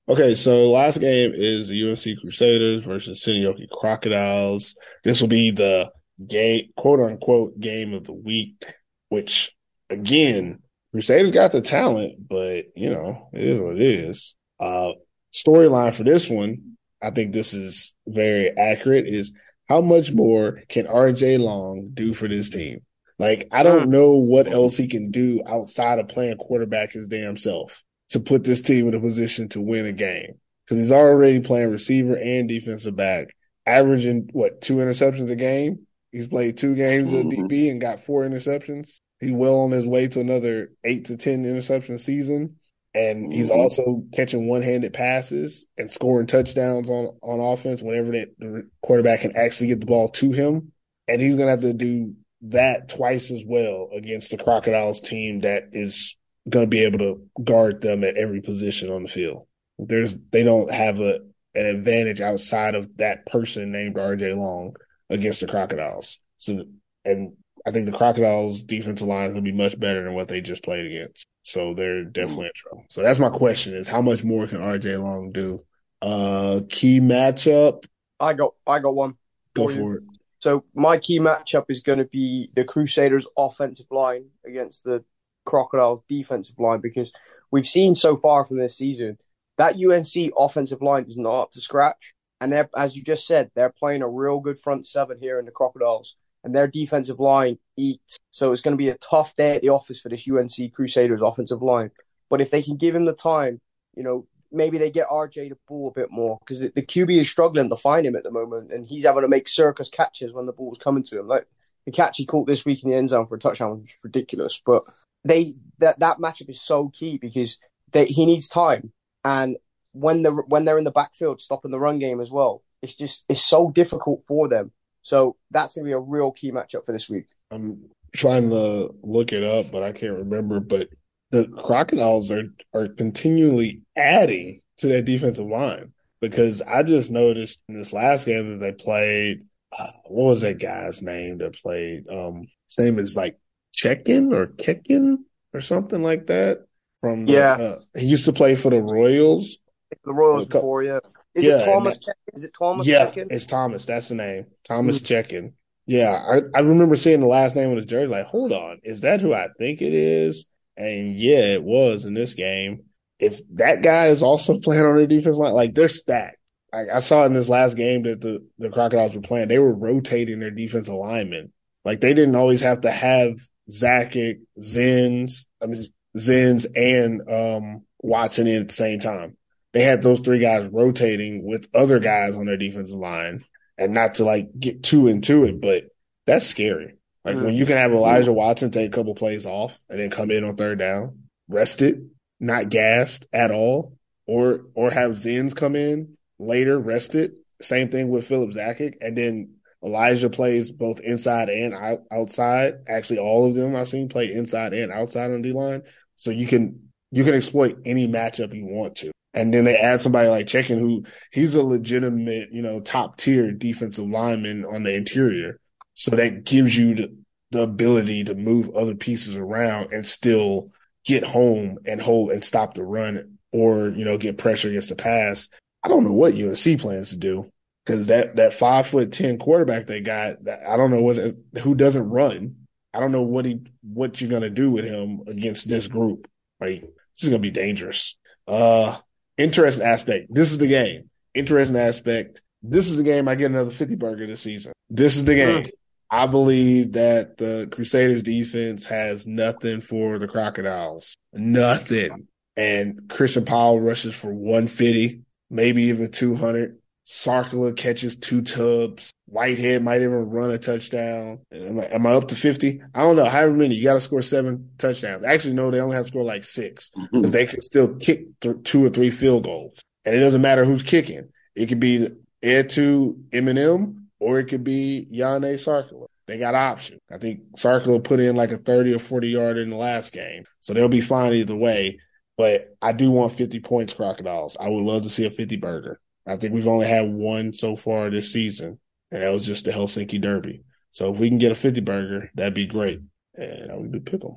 [0.09, 4.74] Okay, so last game is the UNC Crusaders versus Seinäjoki Crocodiles.
[5.04, 5.92] This will be the
[6.26, 8.64] game, quote unquote, game of the week,
[9.11, 9.54] which
[9.90, 14.34] again, Crusaders got the talent, but you know, it is what it is.
[14.59, 14.92] Uh,
[15.32, 19.34] storyline for this one, I think this is very accurate, is
[19.68, 22.80] how much more can RJ Long do for this team?
[23.18, 27.36] Like, I don't know what else he can do outside of playing quarterback his damn
[27.36, 31.40] self to put this team in a position to win a game because he's already
[31.40, 33.34] playing receiver and defensive back,
[33.66, 35.86] averaging what two interceptions a game.
[36.12, 37.28] He's played two games mm-hmm.
[37.28, 38.98] at DB and got four interceptions.
[39.20, 42.56] He's well on his way to another eight to ten interception season,
[42.95, 43.32] and mm-hmm.
[43.32, 49.20] he's also catching one-handed passes and scoring touchdowns on on offense whenever that the quarterback
[49.20, 50.72] can actually get the ball to him.
[51.07, 55.70] And he's gonna have to do that twice as well against the Crocodiles team that
[55.72, 56.16] is
[56.49, 59.47] going to be able to guard them at every position on the field.
[59.78, 61.20] There's they don't have a
[61.55, 64.74] an advantage outside of that person named RJ Long
[65.11, 66.20] against the Crocodiles.
[66.36, 66.64] So
[67.05, 67.32] and
[67.66, 70.41] I think the Crocodiles defensive line is going to be much better than what they
[70.41, 71.26] just played against.
[71.49, 72.84] So they're definitely in trouble.
[72.88, 75.64] So that's my question: is how much more can RJ Long do?
[76.03, 77.86] Uh, key matchup.
[78.20, 79.14] I got I got one.
[79.55, 80.03] Go for it.
[80.40, 85.05] So my key matchup is going to be the Crusaders' offensive line against the
[85.46, 87.12] Crocodiles defensive line because
[87.51, 89.18] we've seen so far from this season
[89.57, 92.14] that UNC offensive line is not up to scratch.
[92.40, 95.46] And they're, as you just said, they're playing a real good front seven here in
[95.46, 96.16] the Crocodiles,
[96.49, 98.16] and their defensive line eats.
[98.30, 101.20] So it's going to be a tough day at the office for this UNC Crusaders
[101.22, 101.90] offensive line.
[102.30, 103.61] But if they can give him the time,
[103.94, 107.11] you know, maybe they get RJ to ball a bit more because the, the, QB
[107.11, 110.32] is struggling to find him at the moment, and he's having to make circus catches
[110.32, 111.28] when the ball's coming to him.
[111.28, 111.46] Like
[111.84, 114.62] the catch he caught this week in the end zone for a touchdown was ridiculous.
[114.64, 114.84] But
[115.24, 117.59] they that that matchup is so key because
[117.92, 118.92] they, he needs time,
[119.22, 119.59] and
[119.92, 123.26] when the when they're in the backfield stopping the run game as well, it's just
[123.28, 124.72] it's so difficult for them.
[125.09, 127.24] So that's gonna be a real key matchup for this week.
[127.50, 130.61] I'm trying to look it up, but I can't remember.
[130.61, 130.90] But
[131.30, 137.78] the Crocodiles are are continually adding to their defensive line because I just noticed in
[137.78, 139.46] this last game that they played.
[139.76, 142.06] Uh, what was that guy's name that played?
[142.11, 143.38] Um, his name is like
[143.74, 145.20] Check-in or Kekin
[145.54, 146.66] or something like that.
[147.00, 149.56] From the, yeah, uh, he used to play for the Royals.
[150.04, 150.98] The Royals before, yeah.
[151.34, 151.96] Is yeah, it Thomas?
[152.04, 152.86] That, is it Thomas?
[152.86, 153.28] Yeah, Check-in?
[153.30, 153.84] it's Thomas.
[153.84, 154.47] That's the name.
[154.64, 155.03] Thomas.
[155.03, 155.55] Check-in.
[155.86, 158.09] Yeah, I, I remember seeing the last name on his jersey.
[158.09, 160.47] Like, hold on, is that who I think it is?
[160.76, 162.84] And yeah, it was in this game.
[163.18, 166.36] If that guy is also playing on the defense line, like they're stacked.
[166.72, 169.74] Like I saw in this last game that the, the Crocodiles were playing, they were
[169.74, 171.53] rotating their defensive linemen.
[171.84, 173.32] Like they didn't always have to have
[173.70, 175.82] Zakic, Zins, I mean,
[176.16, 179.36] Zins and um, Watson in at the same time.
[179.78, 183.44] They had those three guys rotating with other guys on their defensive line,
[183.78, 185.84] and not to like get too into it, but
[186.26, 186.96] that's scary.
[187.24, 187.44] Like mm-hmm.
[187.44, 190.42] when you can have Elijah Watson take a couple plays off and then come in
[190.42, 192.10] on third down, rested,
[192.40, 197.34] not gassed at all, or or have Zins come in later, rested.
[197.60, 202.74] Same thing with Philip Zakic, and then Elijah plays both inside and out, outside.
[202.88, 205.82] Actually, all of them I've seen play inside and outside on D line.
[206.16, 209.12] So you can you can exploit any matchup you want to.
[209.34, 213.52] And then they add somebody like Check-in, who he's a legitimate, you know, top tier
[213.52, 215.60] defensive lineman on the interior.
[215.94, 217.16] So that gives you the,
[217.50, 220.70] the ability to move other pieces around and still
[221.04, 224.96] get home and hold and stop the run or, you know, get pressure against the
[224.96, 225.48] pass.
[225.82, 227.50] I don't know what UNC plans to do
[227.84, 231.16] because that that five foot ten quarterback they got, I don't know what
[231.62, 232.56] who doesn't run.
[232.92, 236.28] I don't know what he what you're gonna do with him against this group.
[236.60, 238.16] Like this is gonna be dangerous.
[238.46, 238.98] Uh,
[239.39, 240.26] interesting aspect.
[240.28, 241.09] This is the game.
[241.34, 242.43] Interesting aspect.
[242.62, 244.72] This is the game I get another 50 burger this season.
[244.91, 245.62] This is the game.
[245.62, 245.70] Mm.
[246.11, 251.16] I believe that the Crusaders defense has nothing for the Crocodiles.
[251.32, 252.28] Nothing.
[252.57, 256.78] And Christian Powell rushes for 150, maybe even 200.
[257.09, 259.11] Sarkla catches two tubs.
[259.24, 261.38] Whitehead might even run a touchdown.
[261.50, 262.82] Am I, am I up to 50?
[262.94, 263.24] I don't know.
[263.24, 265.24] However many, you got to score seven touchdowns.
[265.24, 267.30] Actually, no, they only have to score like six because mm-hmm.
[267.30, 269.80] they can still kick th- two or three field goals.
[270.04, 271.30] And it doesn't matter who's kicking.
[271.54, 272.09] It could be
[272.42, 276.09] Air to Eminem or it could be Yane Sarkla.
[276.26, 277.00] They got options.
[277.11, 280.44] I think Sarkla put in like a 30 or 40 yard in the last game.
[280.61, 282.00] So they'll be fine either way.
[282.36, 284.59] But I do want 50 points, Crocodiles.
[284.61, 285.98] I would love to see a 50 burger.
[286.28, 288.78] I think we've only had one so far this season.
[289.10, 290.62] and that was just the Helsinki Derby.
[290.90, 293.00] So if we can get a 50 burger, that'd be great.
[293.34, 294.36] And I would do pick them.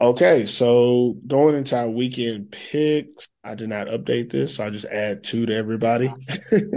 [0.00, 4.86] Okay, so going into our weekend picks, I did not update this, so I just
[4.86, 6.12] add two to everybody.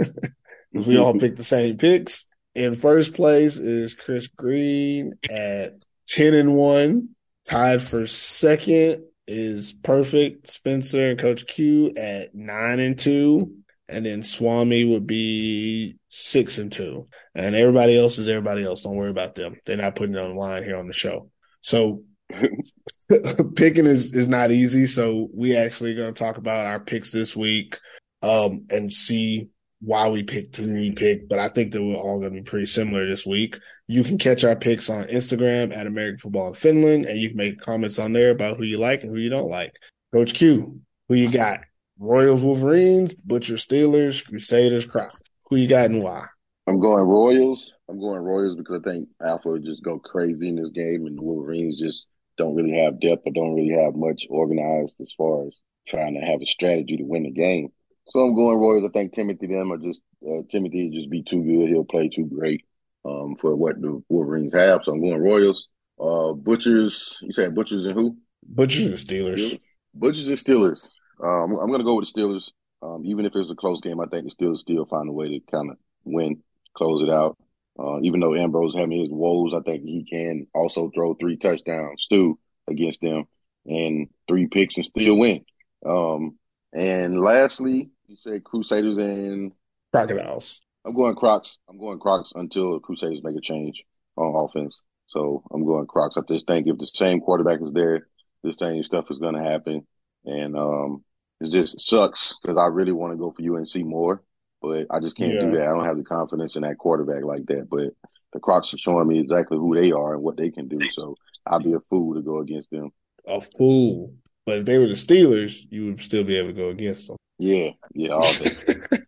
[0.72, 2.26] we all pick the same picks.
[2.54, 7.08] In first place is Chris Green at 10 and 1.
[7.44, 13.54] Tied for second is Perfect Spencer and Coach Q at 9 and 2.
[13.88, 17.08] And then Swami would be 6 and 2.
[17.34, 18.82] And everybody else is everybody else.
[18.82, 19.56] Don't worry about them.
[19.64, 21.30] They're not putting it on the line here on the show.
[21.60, 22.02] So
[23.56, 24.86] picking is, is not easy.
[24.86, 27.78] So we actually going to talk about our picks this week
[28.22, 29.48] um, and see
[29.80, 31.28] why we picked who we picked.
[31.28, 33.56] But I think that we're all going to be pretty similar this week.
[33.86, 37.36] You can catch our picks on Instagram at American Football in Finland, and you can
[37.36, 39.74] make comments on there about who you like and who you don't like.
[40.12, 41.60] Coach Q, who you got?
[41.98, 45.20] Royals, Wolverines, Butcher, Steelers, Crusaders, Crocs.
[45.48, 46.26] Who you got and why?
[46.66, 47.72] I'm going Royals.
[47.88, 51.18] I'm going Royals because I think Alpha would just go crazy in this game, and
[51.18, 52.06] the Wolverines just
[52.38, 56.20] don't really have depth or don't really have much organized as far as trying to
[56.20, 57.70] have a strategy to win the game.
[58.10, 58.84] So I'm going Royals.
[58.84, 61.68] I think Timothy them are just uh, Timothy just be too good.
[61.68, 62.64] He'll play too great
[63.04, 64.80] um, for what the Wolverines have.
[64.84, 65.68] So I'm going Royals.
[65.98, 67.18] Uh, Butchers.
[67.22, 68.16] You said Butchers and who?
[68.42, 69.58] Butchers and Steelers.
[69.94, 70.88] Butchers and Steelers.
[71.22, 72.50] Um, I'm going to go with the Steelers.
[72.82, 75.28] Um, even if it's a close game, I think the Steelers still find a way
[75.28, 76.42] to kind of win,
[76.74, 77.36] close it out.
[77.78, 82.06] Uh, even though Ambrose having his woes, I think he can also throw three touchdowns
[82.06, 82.38] too
[82.68, 83.24] against them
[83.66, 85.44] and three picks and still win.
[85.84, 86.38] Um,
[86.72, 89.52] and lastly, you say Crusaders and
[89.92, 90.60] Crocodiles.
[90.84, 91.58] I'm going Crocs.
[91.68, 93.84] I'm going Crocs until the Crusaders make a change
[94.16, 94.82] on offense.
[95.06, 96.16] So I'm going Crocs.
[96.16, 98.08] I just think if the same quarterback is there,
[98.42, 99.86] the same stuff is going to happen.
[100.24, 101.04] And um,
[101.40, 104.22] it just sucks because I really want to go for UNC more,
[104.60, 105.40] but I just can't yeah.
[105.40, 105.68] do that.
[105.68, 107.68] I don't have the confidence in that quarterback like that.
[107.70, 107.90] But
[108.32, 110.80] the Crocs are showing me exactly who they are and what they can do.
[110.90, 112.90] So I'd be a fool to go against them.
[113.26, 114.14] A fool.
[114.46, 117.16] But if they were the Steelers, you would still be able to go against them.
[117.40, 118.54] Yeah, yeah, all day.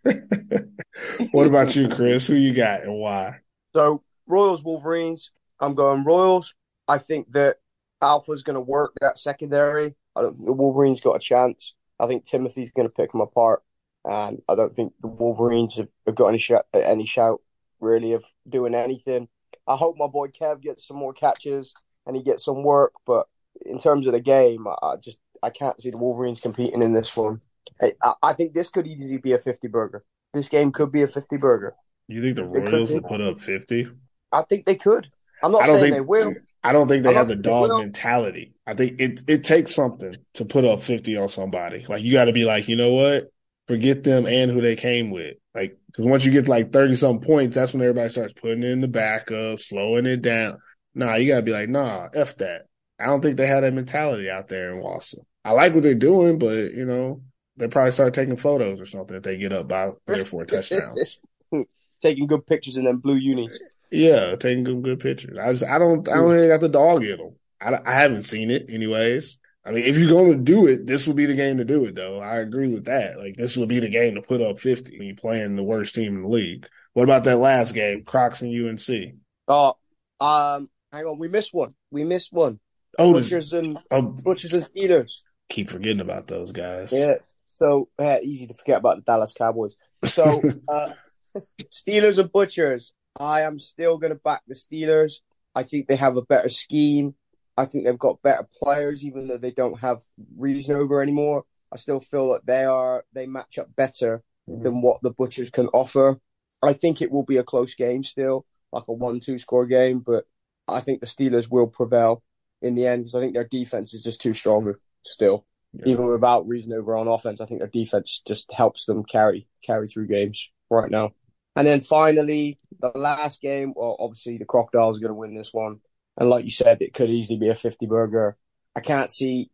[1.33, 2.27] what about you, Chris?
[2.27, 3.41] Who you got and why?
[3.75, 5.31] So Royals, Wolverines.
[5.61, 6.55] I'm going Royals.
[6.89, 7.59] I think that
[8.01, 9.95] Alpha's going to work that secondary.
[10.17, 10.47] I don't.
[10.47, 11.75] The Wolverines got a chance.
[12.01, 13.63] I think Timothy's going to pick them apart,
[14.07, 17.43] and I don't think the Wolverines have, have got any shout, any shout
[17.81, 19.29] really of doing anything.
[19.67, 21.75] I hope my boy Kev gets some more catches
[22.07, 23.27] and he gets some work, but
[23.67, 27.15] in terms of the game, I just I can't see the Wolverines competing in this
[27.15, 27.43] one.
[27.81, 30.05] I, I think this could easily be a fifty burger.
[30.33, 31.75] This game could be a fifty burger.
[32.09, 33.89] You think the Royals will put up fifty?
[34.31, 35.09] I think they could.
[35.43, 36.35] I'm not saying think, they will.
[36.65, 38.55] I don't think they I'm have the dog mentality.
[38.67, 41.85] I think it it takes something to put up fifty on somebody.
[41.89, 43.33] Like you got to be like, you know what?
[43.67, 45.37] Forget them and who they came with.
[45.55, 48.81] Like, because once you get like thirty some points, that's when everybody starts putting in
[48.81, 50.59] the backup, slowing it down.
[50.95, 52.67] Nah, you gotta be like, nah, f that.
[52.99, 55.25] I don't think they had that mentality out there in Boston.
[55.45, 57.23] I like what they're doing, but you know,
[57.57, 60.45] they probably start taking photos or something if they get up by three or four
[60.45, 61.19] touchdowns.
[62.01, 63.61] taking good pictures in them blue unis.
[63.91, 65.39] Yeah, taking good good pictures.
[65.39, 67.37] I just I don't I don't think they got the dog in them.
[67.61, 69.39] I, I haven't seen it anyways.
[69.65, 71.85] I mean, if you're going to do it, this would be the game to do
[71.85, 72.19] it, though.
[72.19, 73.17] I agree with that.
[73.19, 75.95] Like, this would be the game to put up 50 when you're playing the worst
[75.95, 76.67] team in the league.
[76.95, 79.15] What about that last game, Crocs and UNC?
[79.47, 79.75] Oh,
[80.21, 81.75] um, hang on, we missed one.
[81.93, 82.59] We missed one.
[82.99, 85.19] Oh, Butchers and uh, Butchers and Steelers.
[85.49, 86.93] Keep forgetting about those guys.
[86.93, 87.15] Yeah.
[87.63, 89.77] So uh, easy to forget about the Dallas Cowboys.
[90.05, 90.91] So uh,
[91.71, 92.93] Steelers and Butchers.
[93.21, 95.17] I am still going to back the Steelers.
[95.55, 97.15] I think they have a better scheme.
[97.57, 100.01] I think they've got better players, even though they don't have
[100.39, 101.45] Reasnover anymore.
[101.73, 104.63] I still feel that they are they match up better mm-hmm.
[104.63, 106.19] than what the Butchers can offer.
[106.63, 110.25] I think it will be a close game still, like a one-two score game, but
[110.67, 112.23] I think the Steelers will prevail
[112.61, 115.47] in the end because I think their defense is just too stronger still.
[115.75, 115.93] Yeah.
[115.93, 120.09] Even without Reasnover on offense, I think their defense just helps them carry carry through
[120.09, 121.13] games right now.
[121.57, 123.73] And then finally, the last game.
[123.75, 125.81] Well, obviously the Crocodiles are going to win this one,
[126.19, 128.37] and like you said, it could easily be a fifty burger.
[128.77, 129.51] I can't see.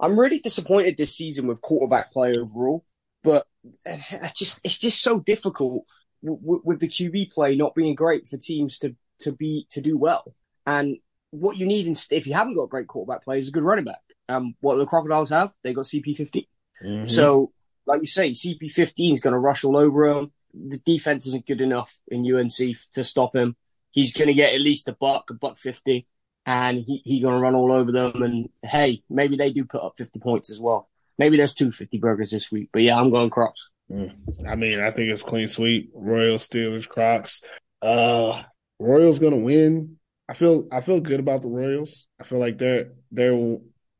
[0.00, 2.84] I'm really disappointed this season with quarterback play overall,
[3.22, 3.46] but
[3.86, 5.84] I just it's just so difficult
[6.22, 10.34] with, the QB play not being great for teams to to be to do well.
[10.66, 10.98] And
[11.30, 13.62] what you need instead, if you haven't got a great quarterback play, is a good
[13.62, 14.00] running back.
[14.32, 16.46] Um, what the Crocodiles have, they got CP15.
[16.84, 17.06] Mm-hmm.
[17.06, 17.52] So,
[17.86, 20.32] like you say, CP15 is going to rush all over him.
[20.54, 23.56] The defense isn't good enough in UNC to stop him.
[23.90, 26.06] He's going to get at least a buck, a buck 50,
[26.46, 28.22] and he's he going to run all over them.
[28.22, 30.88] And hey, maybe they do put up 50 points as well.
[31.18, 33.70] Maybe there's two fifty burgers this week, but yeah, I'm going Crocs.
[33.90, 34.46] Mm.
[34.46, 35.90] I mean, I think it's clean sweep.
[35.94, 37.44] Royal Steelers, Crocs.
[37.80, 38.42] Uh,
[38.78, 39.98] Royals gonna win.
[40.28, 42.06] I feel I feel good about the Royals.
[42.20, 43.34] I feel like they're they're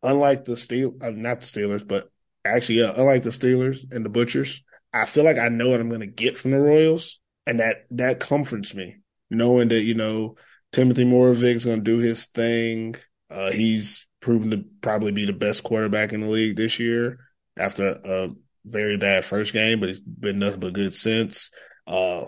[0.02, 2.10] unlike the Steel, uh, not the Steelers, but
[2.44, 4.62] actually, unlike the Steelers and the Butchers.
[4.92, 8.20] I feel like I know what I'm gonna get from the Royals, and that that
[8.20, 8.96] comforts me,
[9.30, 10.36] knowing that you know
[10.72, 12.94] Timothy Moravic's gonna do his thing.
[13.30, 17.18] Uh, he's proven to probably be the best quarterback in the league this year
[17.56, 18.30] after a
[18.64, 21.50] very bad first game, but he's been nothing but good since.
[21.86, 22.22] Uh,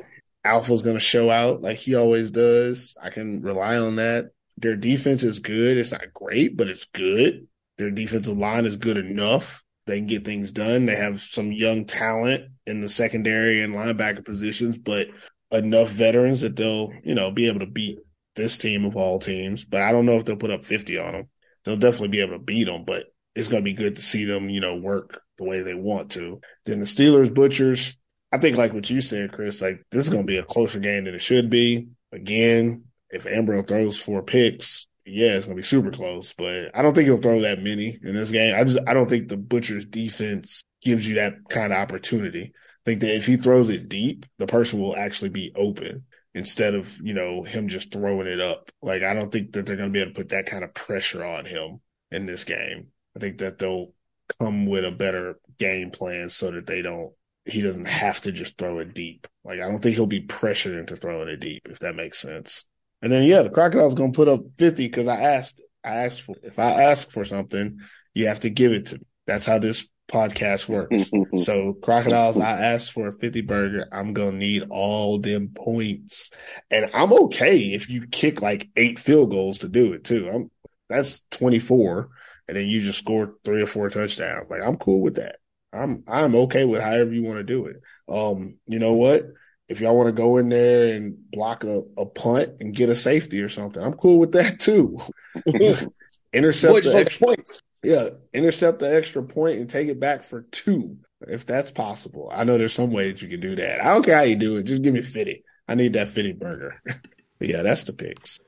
[0.45, 2.97] Alpha's going to show out like he always does.
[3.01, 4.31] I can rely on that.
[4.57, 5.79] Their defense is good.
[5.79, 7.47] It's not great, but it's good.
[7.79, 9.63] Their defensive line is good enough.
[9.87, 10.87] They can get things done.
[10.87, 15.09] They have some young talent in the secondary and linebacker positions, but
[15.51, 17.99] enough veterans that they'll, you know, be able to beat
[18.35, 19.65] this team of all teams.
[19.65, 21.29] But I don't know if they'll put up 50 on them.
[21.65, 24.25] They'll definitely be able to beat them, but it's going to be good to see
[24.25, 26.41] them, you know, work the way they want to.
[26.65, 27.97] Then the Steelers, Butchers,
[28.33, 30.79] I think like what you said, Chris, like this is going to be a closer
[30.81, 31.89] game than it should be.
[32.13, 36.95] Again, if Ambrose throws four picks, yeah, it's to be super close, but I don't
[36.95, 38.55] think he'll throw that many in this game.
[38.55, 42.53] I just, I don't think the Butchers defense gives you that kind of opportunity.
[42.55, 46.75] I think that if he throws it deep, the person will actually be open instead
[46.75, 48.71] of, you know, him just throwing it up.
[48.83, 51.25] Like, I don't think that they're to be able to put that kind of pressure
[51.25, 51.81] on him
[52.11, 52.89] in this game.
[53.17, 53.93] I think that they'll
[54.41, 57.13] come with a better game plan so that they don't
[57.47, 59.27] he doesn't have to just throw it deep.
[59.45, 62.67] Like I don't think he'll be pressured into throwing it deep, if that makes sense.
[63.05, 65.63] And then yeah, the crocodile's gonna put up fifty because I asked.
[65.85, 67.79] I asked for if I ask for something,
[68.15, 69.05] you have to give it to me.
[69.27, 71.11] That's how this podcast works.
[71.45, 73.87] so crocodiles, I asked for a 50 burger.
[73.93, 76.31] I'm to need all them points
[76.71, 80.31] and I'm okay if you kick like eight field goals to do it too.
[80.31, 80.51] I'm
[80.89, 82.09] that's 24
[82.49, 84.51] and then you just score three or four touchdowns.
[84.51, 85.37] Like I'm cool with that.
[85.75, 87.77] I'm I'm okay with however you want to do it.
[88.09, 89.25] Um, you know what?
[89.69, 92.95] If y'all want to go in there and block a, a punt and get a
[92.95, 94.99] safety or something, I'm cool with that too.
[96.33, 97.63] intercept the extra points.
[97.83, 100.99] Yeah, intercept the extra point and take it back for two,
[101.29, 102.31] if that's possible.
[102.33, 103.83] I know there's some way that you can do that.
[103.83, 104.65] I don't care how you do it.
[104.65, 105.43] Just give me 50.
[105.69, 106.81] I need that 50 burger.
[107.39, 108.41] but yeah, that's the picks.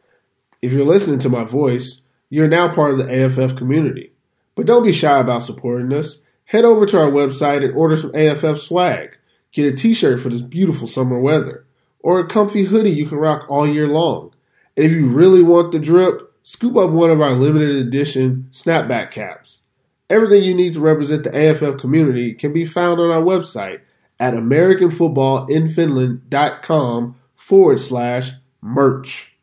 [0.63, 4.13] If you're listening to my voice, you're now part of the AFF community.
[4.55, 6.19] But don't be shy about supporting us.
[6.47, 9.19] Head over to our website and order some AFF swag.
[9.57, 11.65] Get a t shirt for this beautiful summer weather,
[12.01, 14.35] or a comfy hoodie you can rock all year long.
[14.77, 19.13] And if you really want the drip, scoop up one of our limited edition snapback
[19.13, 19.63] caps.
[20.11, 23.81] Everything you need to represent the AFF community can be found on our website
[24.21, 29.39] at AmericanFootballInFinland.com forward slash merch.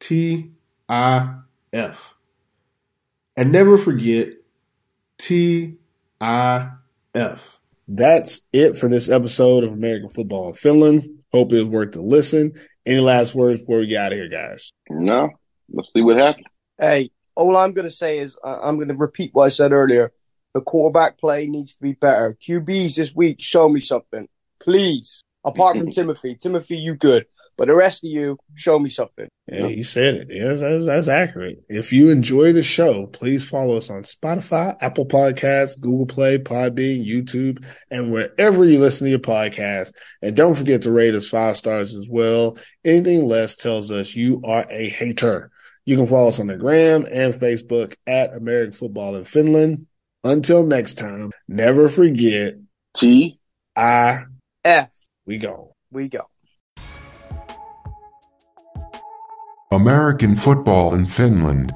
[0.00, 0.50] T
[0.88, 1.36] I
[1.72, 2.16] F.
[3.36, 4.34] And never forget
[5.18, 5.76] T
[6.20, 6.70] I
[7.14, 7.60] F.
[7.86, 11.08] That's it for this episode of American Football in Finland.
[11.32, 12.52] Hope it was worth the listen.
[12.86, 14.70] Any last words before we get out of here, guys?
[14.88, 15.30] No.
[15.72, 16.46] Let's see what happens.
[16.78, 19.72] Hey, all I'm going to say is uh, I'm going to repeat what I said
[19.72, 20.12] earlier.
[20.54, 22.36] The quarterback play needs to be better.
[22.40, 24.28] QBs this week, show me something,
[24.60, 25.24] please.
[25.44, 27.26] Apart from Timothy, Timothy, you good.
[27.56, 29.28] But the rest of you, show me something.
[29.46, 30.28] Yeah, he said it.
[30.30, 31.62] Yeah, that's, that's, accurate.
[31.68, 37.06] If you enjoy the show, please follow us on Spotify, Apple Podcasts, Google Play, Podbean,
[37.06, 39.92] YouTube, and wherever you listen to your podcast.
[40.22, 42.58] And don't forget to rate us five stars as well.
[42.84, 45.50] Anything less tells us you are a hater.
[45.84, 49.86] You can follow us on the gram and Facebook at American Football in Finland.
[50.24, 52.54] Until next time, never forget
[52.96, 53.38] T
[53.76, 54.24] I
[54.64, 54.90] F.
[55.26, 55.74] We go.
[55.90, 56.30] We go.
[59.74, 61.74] American football in Finland